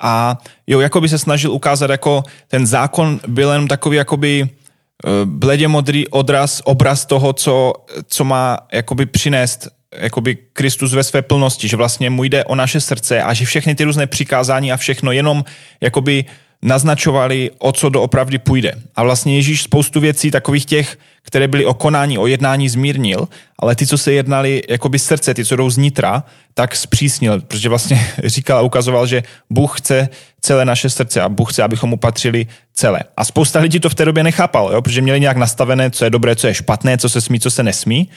a 0.00 0.38
jo, 0.66 0.80
jakoby 0.80 1.08
se 1.08 1.18
snažil 1.18 1.52
ukázat 1.52 1.90
jako 1.90 2.22
ten 2.48 2.66
zákon 2.66 3.20
byl 3.28 3.50
jenom 3.50 3.68
takový 3.68 3.96
jakoby 3.96 4.42
eh, 4.44 5.08
bledě 5.24 5.68
modrý 5.68 6.08
odraz, 6.08 6.62
obraz 6.64 7.06
toho, 7.06 7.32
co, 7.32 7.72
co 8.06 8.24
má 8.24 8.58
jakoby 8.72 9.06
přinést 9.06 9.68
jakoby 9.96 10.36
Kristus 10.52 10.94
ve 10.94 11.04
své 11.04 11.22
plnosti, 11.22 11.68
že 11.68 11.76
vlastně 11.76 12.10
mu 12.10 12.24
jde 12.24 12.44
o 12.44 12.54
naše 12.54 12.80
srdce 12.80 13.22
a 13.22 13.34
že 13.34 13.44
všechny 13.44 13.74
ty 13.74 13.84
různé 13.84 14.06
přikázání 14.06 14.72
a 14.72 14.76
všechno 14.76 15.12
jenom 15.12 15.44
jakoby 15.80 16.24
naznačovali, 16.64 17.50
o 17.58 17.72
co 17.72 17.88
doopravdy 17.88 18.38
půjde. 18.38 18.72
A 18.96 19.02
vlastně 19.02 19.36
Ježíš 19.36 19.62
spoustu 19.62 20.00
věcí 20.00 20.30
takových 20.30 20.66
těch, 20.66 20.98
které 21.22 21.48
byly 21.48 21.66
o 21.66 21.74
konání, 21.74 22.18
o 22.18 22.26
jednání 22.26 22.68
zmírnil, 22.68 23.28
ale 23.58 23.76
ty, 23.76 23.86
co 23.86 23.98
se 23.98 24.12
jednali 24.12 24.62
jakoby 24.68 24.98
srdce, 24.98 25.34
ty, 25.34 25.44
co 25.44 25.56
jdou 25.56 25.70
z 25.70 25.76
nitra, 25.76 26.24
tak 26.54 26.76
zpřísnil, 26.76 27.40
protože 27.40 27.68
vlastně 27.68 28.06
říkal 28.24 28.58
a 28.58 28.62
ukazoval, 28.62 29.06
že 29.06 29.22
Bůh 29.50 29.80
chce 29.80 30.08
celé 30.40 30.64
naše 30.64 30.90
srdce 30.90 31.20
a 31.20 31.28
Bůh 31.28 31.52
chce, 31.52 31.62
abychom 31.62 31.90
mu 31.90 31.96
patřili 31.96 32.46
celé. 32.72 33.00
A 33.16 33.24
spousta 33.24 33.60
lidí 33.60 33.80
to 33.80 33.88
v 33.88 33.94
té 33.94 34.04
době 34.04 34.22
nechápalo, 34.22 34.72
jo? 34.72 34.82
protože 34.82 35.02
měli 35.02 35.20
nějak 35.20 35.36
nastavené, 35.36 35.90
co 35.90 36.04
je 36.04 36.10
dobré, 36.10 36.36
co 36.36 36.46
je 36.46 36.54
špatné, 36.54 36.98
co 36.98 37.08
se 37.08 37.20
smí, 37.20 37.40
co 37.40 37.50
se 37.50 37.62
nesmí. 37.62 38.08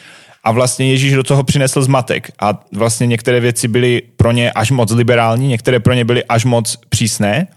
A 0.43 0.51
vlastně 0.51 0.91
Ježíš 0.91 1.13
do 1.13 1.23
toho 1.23 1.43
přinesl 1.43 1.81
zmatek. 1.81 2.31
A 2.39 2.65
vlastně 2.71 3.07
některé 3.07 3.39
věci 3.39 3.67
byly 3.67 4.01
pro 4.17 4.31
ně 4.31 4.51
až 4.51 4.71
moc 4.71 4.91
liberální, 4.91 5.47
některé 5.47 5.79
pro 5.79 5.93
ně 5.93 6.05
byly 6.05 6.23
až 6.23 6.45
moc 6.45 6.77
přísné 6.89 7.47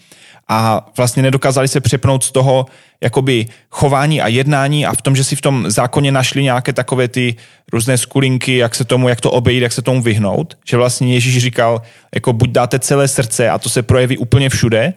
a 0.50 0.86
vlastně 0.96 1.22
nedokázali 1.22 1.68
se 1.68 1.80
přepnout 1.80 2.24
z 2.24 2.30
toho 2.30 2.66
jakoby 3.00 3.46
chování 3.70 4.22
a 4.22 4.28
jednání 4.28 4.86
a 4.86 4.92
v 4.92 5.02
tom, 5.02 5.16
že 5.16 5.24
si 5.24 5.36
v 5.36 5.40
tom 5.40 5.70
zákoně 5.70 6.12
našli 6.12 6.42
nějaké 6.42 6.72
takové 6.72 7.08
ty 7.08 7.36
různé 7.72 7.98
skulinky, 7.98 8.56
jak 8.56 8.74
se 8.74 8.84
tomu, 8.84 9.08
jak 9.08 9.20
to 9.20 9.30
obejít, 9.30 9.62
jak 9.62 9.72
se 9.72 9.82
tomu 9.82 10.02
vyhnout. 10.02 10.58
Že 10.66 10.76
vlastně 10.76 11.14
Ježíš 11.14 11.38
říkal, 11.38 11.82
jako 12.14 12.32
buď 12.32 12.50
dáte 12.50 12.78
celé 12.78 13.08
srdce 13.08 13.50
a 13.50 13.58
to 13.58 13.68
se 13.68 13.82
projeví 13.82 14.18
úplně 14.18 14.48
všude, 14.48 14.94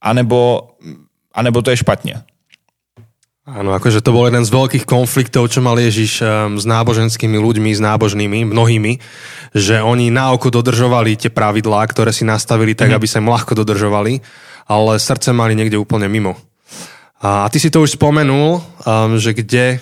anebo, 0.00 0.68
anebo 1.34 1.62
to 1.62 1.70
je 1.70 1.76
špatně. 1.76 2.14
Áno, 3.44 3.76
akože 3.76 4.00
to 4.00 4.08
bol 4.08 4.24
jeden 4.24 4.40
z 4.40 4.56
veľkých 4.56 4.88
konfliktov, 4.88 5.52
čo 5.52 5.60
mal 5.60 5.76
Ježiš 5.76 6.24
um, 6.24 6.56
s 6.56 6.64
náboženskými 6.64 7.36
ľuďmi, 7.36 7.76
s 7.76 7.80
nábožnými, 7.84 8.48
mnohými, 8.48 8.96
že 9.52 9.84
oni 9.84 10.08
na 10.08 10.32
oko 10.32 10.48
dodržovali 10.48 11.12
tie 11.20 11.28
pravidlá, 11.28 11.84
ktoré 11.92 12.08
si 12.08 12.24
nastavili 12.24 12.72
tak, 12.72 12.88
mm. 12.88 12.96
aby 12.96 13.04
sa 13.04 13.20
im 13.20 13.28
ľahko 13.28 13.52
dodržovali 13.52 14.24
ale 14.64 15.00
srdce 15.00 15.32
mali 15.32 15.52
niekde 15.56 15.80
úplne 15.80 16.08
mimo. 16.08 16.36
A, 17.20 17.48
ty 17.48 17.60
si 17.60 17.72
to 17.72 17.84
už 17.84 17.96
spomenul, 17.96 18.60
um, 18.60 19.16
že 19.16 19.32
kde 19.32 19.80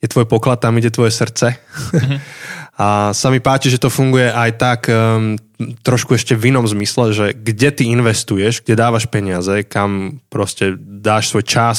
je 0.00 0.08
tvoj 0.08 0.28
poklad, 0.28 0.60
tam 0.60 0.76
ide 0.76 0.92
tvoje 0.92 1.12
srdce. 1.12 1.56
Mm-hmm. 1.56 2.18
a 2.82 2.86
sa 3.16 3.28
mi 3.32 3.40
páči, 3.40 3.72
že 3.72 3.80
to 3.80 3.88
funguje 3.88 4.28
aj 4.28 4.50
tak 4.60 4.80
um, 4.92 5.40
trošku 5.80 6.16
ešte 6.16 6.36
v 6.36 6.52
inom 6.52 6.68
zmysle, 6.68 7.16
že 7.16 7.26
kde 7.32 7.68
ty 7.72 7.84
investuješ, 7.88 8.60
kde 8.60 8.76
dávaš 8.76 9.08
peniaze, 9.08 9.64
kam 9.64 10.20
proste 10.28 10.76
dáš 10.76 11.32
svoj 11.32 11.44
čas, 11.48 11.78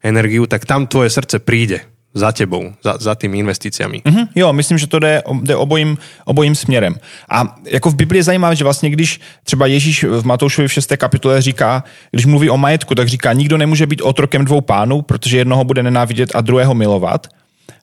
energiu, 0.00 0.46
tak 0.46 0.64
tam 0.64 0.86
tvoje 0.88 1.10
srdce 1.12 1.42
príde 1.42 1.84
za 2.18 2.32
tebou, 2.32 2.72
za, 2.82 2.98
za 3.00 3.14
tými 3.14 3.38
investíciami. 3.38 4.02
Mm-hmm, 4.04 4.28
jo, 4.34 4.52
myslím, 4.52 4.78
že 4.78 4.86
to 4.86 4.98
jde, 4.98 5.22
jde 5.42 5.56
obojím, 5.56 5.98
obojím 6.24 6.54
směrem. 6.54 6.94
A 7.30 7.56
jako 7.64 7.90
v 7.90 7.94
Biblii 7.94 8.18
je 8.18 8.22
zajímavé, 8.22 8.56
že 8.56 8.64
vlastně 8.64 8.90
když 8.90 9.20
třeba 9.44 9.66
Ježíš 9.66 10.04
v 10.04 10.24
Matoušovi 10.24 10.68
v 10.68 10.72
6. 10.72 10.92
kapitole 10.96 11.42
říká, 11.42 11.84
když 12.10 12.26
mluví 12.26 12.50
o 12.50 12.56
majetku, 12.56 12.94
tak 12.94 13.08
říká, 13.08 13.32
nikdo 13.32 13.58
nemůže 13.58 13.86
být 13.86 14.02
otrokem 14.02 14.44
dvou 14.44 14.60
pánů, 14.60 15.02
protože 15.02 15.38
jednoho 15.38 15.64
bude 15.64 15.82
nenávidět 15.82 16.30
a 16.34 16.40
druhého 16.40 16.74
milovat. 16.74 17.26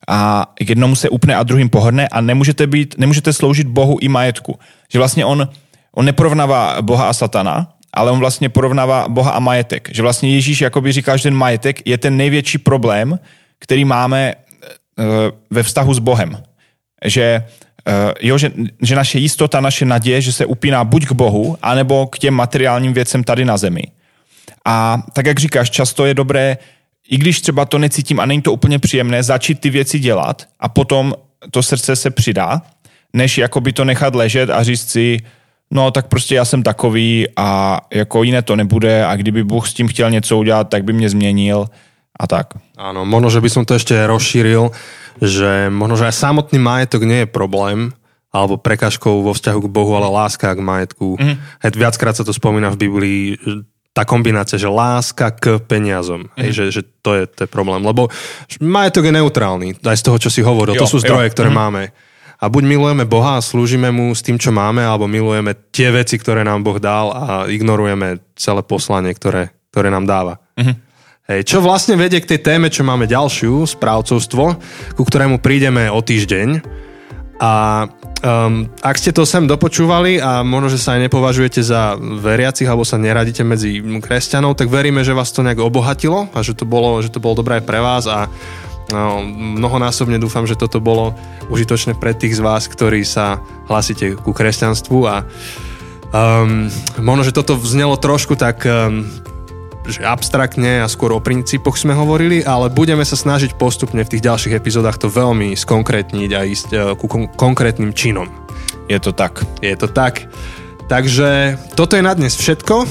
A 0.07 0.47
jednomu 0.59 0.95
se 0.95 1.09
upne 1.09 1.35
a 1.35 1.43
druhým 1.43 1.69
pohrne 1.69 2.07
a 2.07 2.21
nemůžete, 2.21 2.67
být, 2.67 2.95
nemůžete 2.97 3.33
sloužit 3.33 3.67
Bohu 3.67 3.97
i 4.01 4.07
majetku. 4.07 4.59
Že 4.89 4.99
vlastně 4.99 5.25
on, 5.25 5.49
on 5.91 6.05
neporovnává 6.05 6.81
Boha 6.81 7.09
a 7.09 7.13
satana, 7.13 7.67
ale 7.93 8.11
on 8.11 8.19
vlastně 8.19 8.49
porovnává 8.49 9.05
Boha 9.09 9.31
a 9.31 9.39
majetek. 9.39 9.89
Že 9.91 10.01
vlastně 10.01 10.29
Ježíš 10.35 10.61
jakoby 10.61 10.91
říká, 10.91 11.17
že 11.17 11.23
ten 11.23 11.33
majetek 11.33 11.87
je 11.87 11.97
ten 11.97 12.17
největší 12.17 12.57
problém, 12.57 13.19
který 13.59 13.85
máme 13.85 14.33
eh, 14.33 15.03
ve 15.49 15.63
vztahu 15.63 15.93
s 15.93 15.99
Bohem. 15.99 16.43
Že, 17.05 17.45
eh, 17.87 18.13
jo, 18.21 18.37
že, 18.37 18.51
že 18.81 18.95
naše 18.95 19.19
jistota, 19.19 19.61
naše 19.61 19.85
naděje, 19.85 20.21
že 20.21 20.31
se 20.31 20.45
upíná 20.45 20.83
buď 20.83 21.05
k 21.05 21.11
Bohu, 21.11 21.57
anebo 21.61 22.07
k 22.07 22.19
těm 22.19 22.33
materiálním 22.33 22.93
věcem 22.93 23.23
tady 23.23 23.45
na 23.45 23.57
zemi. 23.57 23.83
A 24.65 25.03
tak, 25.13 25.25
jak 25.25 25.39
říkáš, 25.39 25.69
často 25.69 26.05
je 26.05 26.13
dobré, 26.13 26.57
i 27.09 27.17
když 27.17 27.41
třeba 27.41 27.65
to 27.65 27.77
necítím 27.77 28.19
a 28.19 28.25
není 28.25 28.41
to 28.41 28.53
úplně 28.53 28.79
příjemné, 28.79 29.23
začít 29.23 29.59
ty 29.59 29.69
věci 29.69 29.99
dělat 29.99 30.47
a 30.59 30.69
potom 30.69 31.13
to 31.51 31.63
srdce 31.63 31.95
se 31.95 32.11
přidá, 32.11 32.61
než 33.13 33.37
jakoby 33.37 33.73
to 33.73 33.85
nechat 33.85 34.15
ležet 34.15 34.49
a 34.49 34.63
říct 34.63 34.89
si, 34.89 35.21
no 35.71 35.91
tak 35.91 36.07
prostě 36.07 36.35
já 36.35 36.45
jsem 36.45 36.63
takový 36.63 37.27
a 37.35 37.79
jako 37.93 38.23
jiné 38.23 38.41
to 38.41 38.55
nebude 38.55 39.05
a 39.05 39.15
kdyby 39.15 39.43
Bůh 39.43 39.69
s 39.69 39.73
tím 39.73 39.87
chtěl 39.87 40.11
něco 40.11 40.37
udělat, 40.37 40.69
tak 40.69 40.83
by 40.83 40.93
mě 40.93 41.09
změnil 41.09 41.65
a 42.15 42.25
tak. 42.25 42.55
Áno, 42.79 43.03
možno, 43.03 43.27
že 43.27 43.43
by 43.43 43.49
som 43.51 43.63
to 43.67 43.75
ešte 43.75 43.95
rozšíril, 43.95 44.71
že 45.19 45.67
možno, 45.71 45.99
že 45.99 46.07
aj 46.11 46.15
samotný 46.15 46.59
majetok 46.59 47.03
nie 47.03 47.23
je 47.23 47.29
problém, 47.29 47.91
alebo 48.35 48.59
prekažkou 48.59 49.23
vo 49.23 49.31
vzťahu 49.31 49.59
k 49.63 49.71
Bohu, 49.71 49.95
ale 49.95 50.11
láska 50.11 50.51
k 50.51 50.59
majetku. 50.59 51.15
Mm. 51.15 51.39
Hej, 51.63 51.71
viackrát 51.79 52.15
sa 52.19 52.27
to 52.27 52.35
spomína 52.35 52.67
v 52.75 52.81
Biblii, 52.83 53.23
tá 53.95 54.03
kombinácia, 54.03 54.59
že 54.59 54.67
láska 54.67 55.31
k 55.31 55.55
peniazom, 55.63 56.27
mm. 56.27 56.39
hej, 56.43 56.51
že, 56.51 56.63
že 56.67 56.81
to, 56.99 57.15
je, 57.15 57.23
to 57.31 57.47
je 57.47 57.49
problém. 57.49 57.79
Lebo 57.79 58.11
majetok 58.59 59.07
je 59.07 59.13
neutrálny, 59.15 59.79
aj 59.79 59.97
z 59.99 60.03
toho, 60.03 60.17
čo 60.19 60.27
si 60.27 60.43
hovoril. 60.43 60.75
Jo, 60.75 60.83
to 60.83 60.91
sú 60.91 60.99
zdroje, 60.99 61.31
jo. 61.31 61.33
ktoré 61.35 61.47
mm. 61.47 61.55
máme. 61.55 61.83
A 62.35 62.51
buď 62.51 62.63
milujeme 62.67 63.07
Boha 63.07 63.39
a 63.39 63.45
slúžime 63.45 63.87
mu 63.95 64.11
s 64.11 64.19
tým, 64.19 64.35
čo 64.35 64.51
máme, 64.51 64.83
alebo 64.83 65.07
milujeme 65.07 65.55
tie 65.71 65.87
veci, 65.95 66.19
ktoré 66.19 66.43
nám 66.43 66.67
Boh 66.67 66.75
dal 66.83 67.07
a 67.15 67.47
ignorujeme 67.47 68.19
celé 68.35 68.59
poslanie, 68.67 69.15
ktoré, 69.15 69.55
ktoré 69.71 69.87
nám 69.87 70.03
dáva. 70.03 70.43
Mm. 70.59 70.75
Hej, 71.25 71.41
čo 71.49 71.57
vlastne 71.57 71.97
vedie 71.97 72.21
k 72.21 72.37
tej 72.37 72.39
téme, 72.45 72.69
čo 72.69 72.85
máme 72.85 73.09
ďalšiu, 73.09 73.65
správcovstvo, 73.65 74.43
ku 74.93 75.01
ktorému 75.01 75.41
prídeme 75.41 75.89
o 75.89 75.97
týždeň. 75.97 76.61
A 77.41 77.85
um, 78.21 78.69
ak 78.85 78.93
ste 79.01 79.09
to 79.09 79.25
sem 79.25 79.49
dopočúvali 79.49 80.21
a 80.21 80.45
možno, 80.45 80.69
že 80.69 80.77
sa 80.77 80.93
aj 80.93 81.09
nepovažujete 81.09 81.65
za 81.65 81.97
veriacich 81.97 82.69
alebo 82.69 82.85
sa 82.85 83.01
neradíte 83.01 83.41
medzi 83.41 83.81
kresťanov, 83.81 84.53
tak 84.53 84.69
veríme, 84.69 85.01
že 85.01 85.17
vás 85.17 85.33
to 85.33 85.41
nejak 85.41 85.65
obohatilo 85.65 86.29
a 86.29 86.45
že 86.45 86.53
to 86.53 86.69
bolo, 86.69 87.01
že 87.01 87.09
to 87.09 87.17
bolo 87.17 87.41
dobré 87.41 87.57
pre 87.57 87.81
vás 87.81 88.05
a 88.05 88.29
no, 88.93 89.25
mnohonásobne 89.57 90.21
dúfam, 90.21 90.45
že 90.45 90.53
toto 90.53 90.77
bolo 90.77 91.17
užitočné 91.49 91.97
pre 91.97 92.13
tých 92.13 92.37
z 92.37 92.45
vás, 92.45 92.69
ktorí 92.69 93.01
sa 93.01 93.41
hlasíte 93.65 94.13
ku 94.13 94.29
kresťanstvu 94.29 94.99
a 95.09 95.25
um, 96.13 96.69
možno, 97.01 97.25
že 97.25 97.33
toto 97.33 97.57
vznelo 97.57 97.97
trošku 97.97 98.37
tak 98.37 98.61
um, 98.69 99.09
že 99.87 100.01
abstraktne 100.03 100.81
a 100.81 100.87
skôr 100.89 101.13
o 101.13 101.21
princípoch 101.21 101.77
sme 101.77 101.93
hovorili, 101.93 102.41
ale 102.41 102.73
budeme 102.73 103.05
sa 103.05 103.13
snažiť 103.13 103.55
postupne 103.55 104.01
v 104.01 104.11
tých 104.11 104.25
ďalších 104.25 104.57
epizódach 104.57 104.97
to 104.97 105.07
veľmi 105.07 105.53
skonkrétniť 105.53 106.29
a 106.33 106.41
ísť 106.45 106.69
e, 106.73 106.77
ku 106.97 107.05
kon- 107.05 107.29
konkrétnym 107.29 107.93
činom. 107.93 108.27
Je 108.89 108.97
to 108.97 109.13
tak. 109.13 109.45
Je 109.61 109.73
to 109.77 109.89
tak. 109.89 110.25
Takže 110.85 111.57
toto 111.73 111.97
je 111.97 112.03
na 112.05 112.13
dnes 112.13 112.33
všetko. 112.33 112.75
E, 112.81 112.87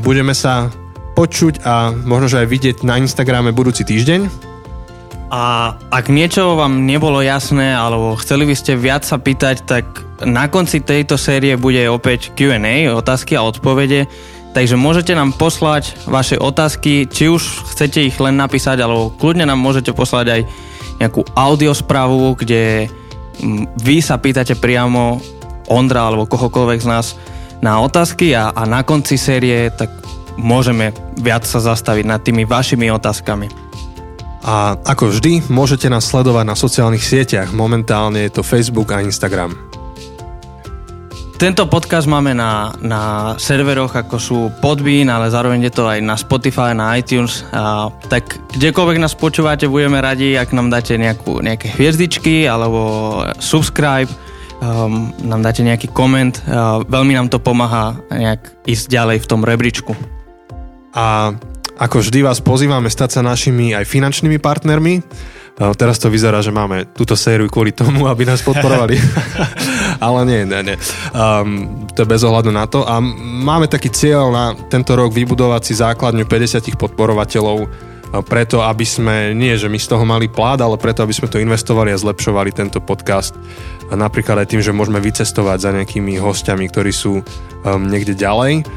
budeme 0.00 0.32
sa 0.36 0.72
počuť 1.12 1.64
a 1.64 1.92
možno, 1.92 2.28
že 2.28 2.40
aj 2.44 2.48
vidieť 2.48 2.76
na 2.84 2.96
Instagrame 2.96 3.52
budúci 3.52 3.84
týždeň. 3.84 4.52
A 5.32 5.72
ak 5.88 6.12
niečo 6.12 6.60
vám 6.60 6.84
nebolo 6.84 7.24
jasné, 7.24 7.72
alebo 7.72 8.20
chceli 8.20 8.44
by 8.44 8.52
ste 8.52 8.76
viac 8.76 9.00
sa 9.00 9.16
pýtať, 9.16 9.64
tak 9.64 9.84
na 10.28 10.44
konci 10.52 10.84
tejto 10.84 11.16
série 11.16 11.56
bude 11.56 11.80
opäť 11.88 12.36
Q&A, 12.36 12.92
otázky 12.92 13.32
a 13.40 13.44
odpovede 13.48 14.04
Takže 14.52 14.76
môžete 14.76 15.16
nám 15.16 15.32
poslať 15.32 15.96
vaše 16.04 16.36
otázky, 16.36 17.08
či 17.08 17.32
už 17.32 17.72
chcete 17.72 18.04
ich 18.04 18.16
len 18.20 18.36
napísať, 18.36 18.84
alebo 18.84 19.08
kľudne 19.16 19.48
nám 19.48 19.56
môžete 19.56 19.96
poslať 19.96 20.26
aj 20.28 20.40
nejakú 21.00 21.24
audiosprávu, 21.32 22.36
kde 22.36 22.92
mm, 23.40 23.80
vy 23.80 24.04
sa 24.04 24.20
pýtate 24.20 24.54
priamo 24.60 25.24
Ondra 25.72 26.12
alebo 26.12 26.28
kohokoľvek 26.28 26.80
z 26.84 26.88
nás 26.90 27.16
na 27.64 27.80
otázky 27.80 28.36
a, 28.36 28.52
a 28.52 28.68
na 28.68 28.84
konci 28.84 29.16
série 29.16 29.72
tak 29.72 29.88
môžeme 30.36 30.92
viac 31.16 31.48
sa 31.48 31.62
zastaviť 31.62 32.04
nad 32.04 32.20
tými 32.20 32.44
vašimi 32.44 32.92
otázkami. 32.92 33.48
A 34.42 34.74
ako 34.74 35.14
vždy, 35.14 35.46
môžete 35.48 35.86
nás 35.86 36.02
sledovať 36.02 36.44
na 36.44 36.58
sociálnych 36.58 37.06
sieťach. 37.06 37.54
Momentálne 37.54 38.26
je 38.26 38.36
to 38.36 38.42
Facebook 38.42 38.90
a 38.90 38.98
Instagram. 38.98 39.54
Tento 41.42 41.66
podcast 41.66 42.06
máme 42.06 42.38
na, 42.38 42.70
na 42.78 43.34
serveroch, 43.34 43.90
ako 43.90 44.16
sú 44.22 44.38
Podbean, 44.62 45.10
ale 45.10 45.26
zároveň 45.26 45.66
je 45.66 45.74
to 45.74 45.90
aj 45.90 45.98
na 45.98 46.14
Spotify, 46.14 46.70
na 46.70 46.94
iTunes. 46.94 47.42
A, 47.50 47.90
tak 48.06 48.38
kdekoľvek 48.54 49.02
nás 49.02 49.18
počúvate, 49.18 49.66
budeme 49.66 49.98
radi, 49.98 50.38
ak 50.38 50.54
nám 50.54 50.70
dáte 50.70 50.94
nejakú, 50.94 51.42
nejaké 51.42 51.74
hviezdičky 51.74 52.46
alebo 52.46 52.78
subscribe, 53.42 54.06
um, 54.62 55.10
nám 55.18 55.42
dáte 55.42 55.66
nejaký 55.66 55.90
koment. 55.90 56.38
Uh, 56.46 56.86
veľmi 56.86 57.18
nám 57.18 57.26
to 57.26 57.42
pomáha 57.42 57.98
nejak 58.06 58.62
ísť 58.62 58.86
ďalej 58.86 59.26
v 59.26 59.26
tom 59.26 59.42
rebríčku. 59.42 59.98
A 60.94 61.34
ako 61.74 62.06
vždy 62.06 62.22
vás 62.22 62.38
pozývame 62.38 62.86
stať 62.86 63.18
sa 63.18 63.20
našimi 63.26 63.74
aj 63.74 63.82
finančnými 63.90 64.38
partnermi. 64.38 65.02
Teraz 65.58 65.98
to 65.98 66.06
vyzerá, 66.06 66.38
že 66.38 66.54
máme 66.54 66.94
túto 66.94 67.18
sériu 67.18 67.50
kvôli 67.50 67.74
tomu, 67.74 68.06
aby 68.06 68.30
nás 68.30 68.46
podporovali. 68.46 68.94
Ale 70.02 70.26
nie, 70.26 70.42
nie, 70.42 70.60
nie. 70.66 70.76
Um, 71.14 71.86
to 71.94 72.02
je 72.02 72.10
bez 72.10 72.26
ohľadu 72.26 72.50
na 72.50 72.66
to. 72.66 72.82
A 72.82 72.98
máme 72.98 73.70
taký 73.70 73.86
cieľ 73.86 74.34
na 74.34 74.44
tento 74.66 74.98
rok 74.98 75.14
vybudovať 75.14 75.62
si 75.62 75.78
základňu 75.78 76.26
50 76.26 76.74
podporovateľov 76.74 77.90
preto, 78.20 78.60
aby 78.60 78.84
sme, 78.84 79.32
nie 79.32 79.56
že 79.56 79.72
my 79.72 79.80
z 79.80 79.88
toho 79.88 80.04
mali 80.04 80.28
plát, 80.28 80.60
ale 80.60 80.76
preto, 80.76 81.00
aby 81.00 81.16
sme 81.16 81.32
to 81.32 81.40
investovali 81.40 81.88
a 81.88 81.96
zlepšovali 81.96 82.52
tento 82.52 82.84
podcast. 82.84 83.32
A 83.88 83.96
napríklad 83.96 84.44
aj 84.44 84.52
tým, 84.52 84.60
že 84.60 84.76
môžeme 84.76 85.00
vycestovať 85.00 85.58
za 85.64 85.70
nejakými 85.72 86.20
hostiami, 86.20 86.68
ktorí 86.68 86.92
sú 86.92 87.24
um, 87.24 87.24
niekde 87.88 88.12
ďalej. 88.12 88.68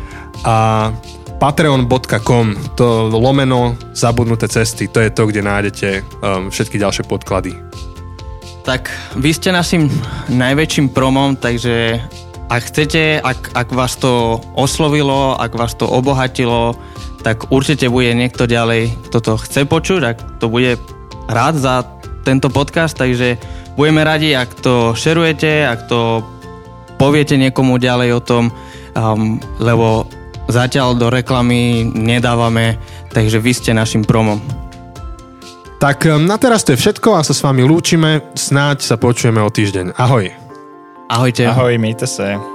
A 0.48 0.88
patreon.com, 1.36 2.80
to 2.80 3.12
lomeno 3.12 3.76
zabudnuté 3.92 4.48
cesty, 4.48 4.88
to 4.88 5.04
je 5.04 5.12
to, 5.12 5.28
kde 5.28 5.44
nájdete 5.44 5.90
um, 6.24 6.48
všetky 6.48 6.80
ďalšie 6.80 7.04
podklady. 7.04 7.52
Tak 8.66 8.90
vy 9.16 9.30
ste 9.30 9.54
našim 9.54 9.94
najväčším 10.26 10.90
promom, 10.90 11.38
takže 11.38 12.02
ak 12.50 12.62
chcete, 12.66 13.22
ak, 13.22 13.54
ak 13.54 13.70
vás 13.70 13.94
to 14.02 14.42
oslovilo, 14.58 15.38
ak 15.38 15.54
vás 15.54 15.78
to 15.78 15.86
obohatilo, 15.86 16.74
tak 17.22 17.54
určite 17.54 17.90
bude 17.94 18.10
niekto 18.18 18.50
ďalej, 18.50 18.90
kto 19.10 19.18
to 19.22 19.34
chce 19.38 19.70
počuť, 19.70 20.02
ak 20.02 20.18
to 20.42 20.50
bude 20.50 20.82
rád 21.30 21.62
za 21.62 21.86
tento 22.26 22.50
podcast, 22.50 22.98
takže 22.98 23.38
budeme 23.78 24.02
radi, 24.02 24.34
ak 24.34 24.50
to 24.58 24.98
šerujete, 24.98 25.70
ak 25.70 25.86
to 25.86 26.26
poviete 26.98 27.38
niekomu 27.38 27.78
ďalej 27.78 28.10
o 28.18 28.22
tom, 28.22 28.44
um, 28.98 29.38
lebo 29.62 30.10
Zatiaľ 30.46 30.94
do 30.94 31.10
reklamy 31.10 31.82
nedávame, 31.90 32.78
takže 33.10 33.42
vy 33.42 33.50
ste 33.50 33.74
našim 33.74 34.06
promom. 34.06 34.65
Tak 35.86 36.02
um, 36.10 36.26
na 36.26 36.42
teraz 36.42 36.66
to 36.66 36.74
je 36.74 36.82
všetko 36.82 37.14
a 37.14 37.22
sa 37.22 37.30
s 37.30 37.46
vami 37.46 37.62
lúčime. 37.62 38.34
Snáď 38.34 38.82
sa 38.82 38.98
počujeme 38.98 39.38
o 39.38 39.54
týždeň. 39.54 39.94
Ahoj. 39.94 40.34
Ahojte. 41.14 41.46
Ahoj, 41.46 41.78
majte 41.78 42.10
sa. 42.10 42.55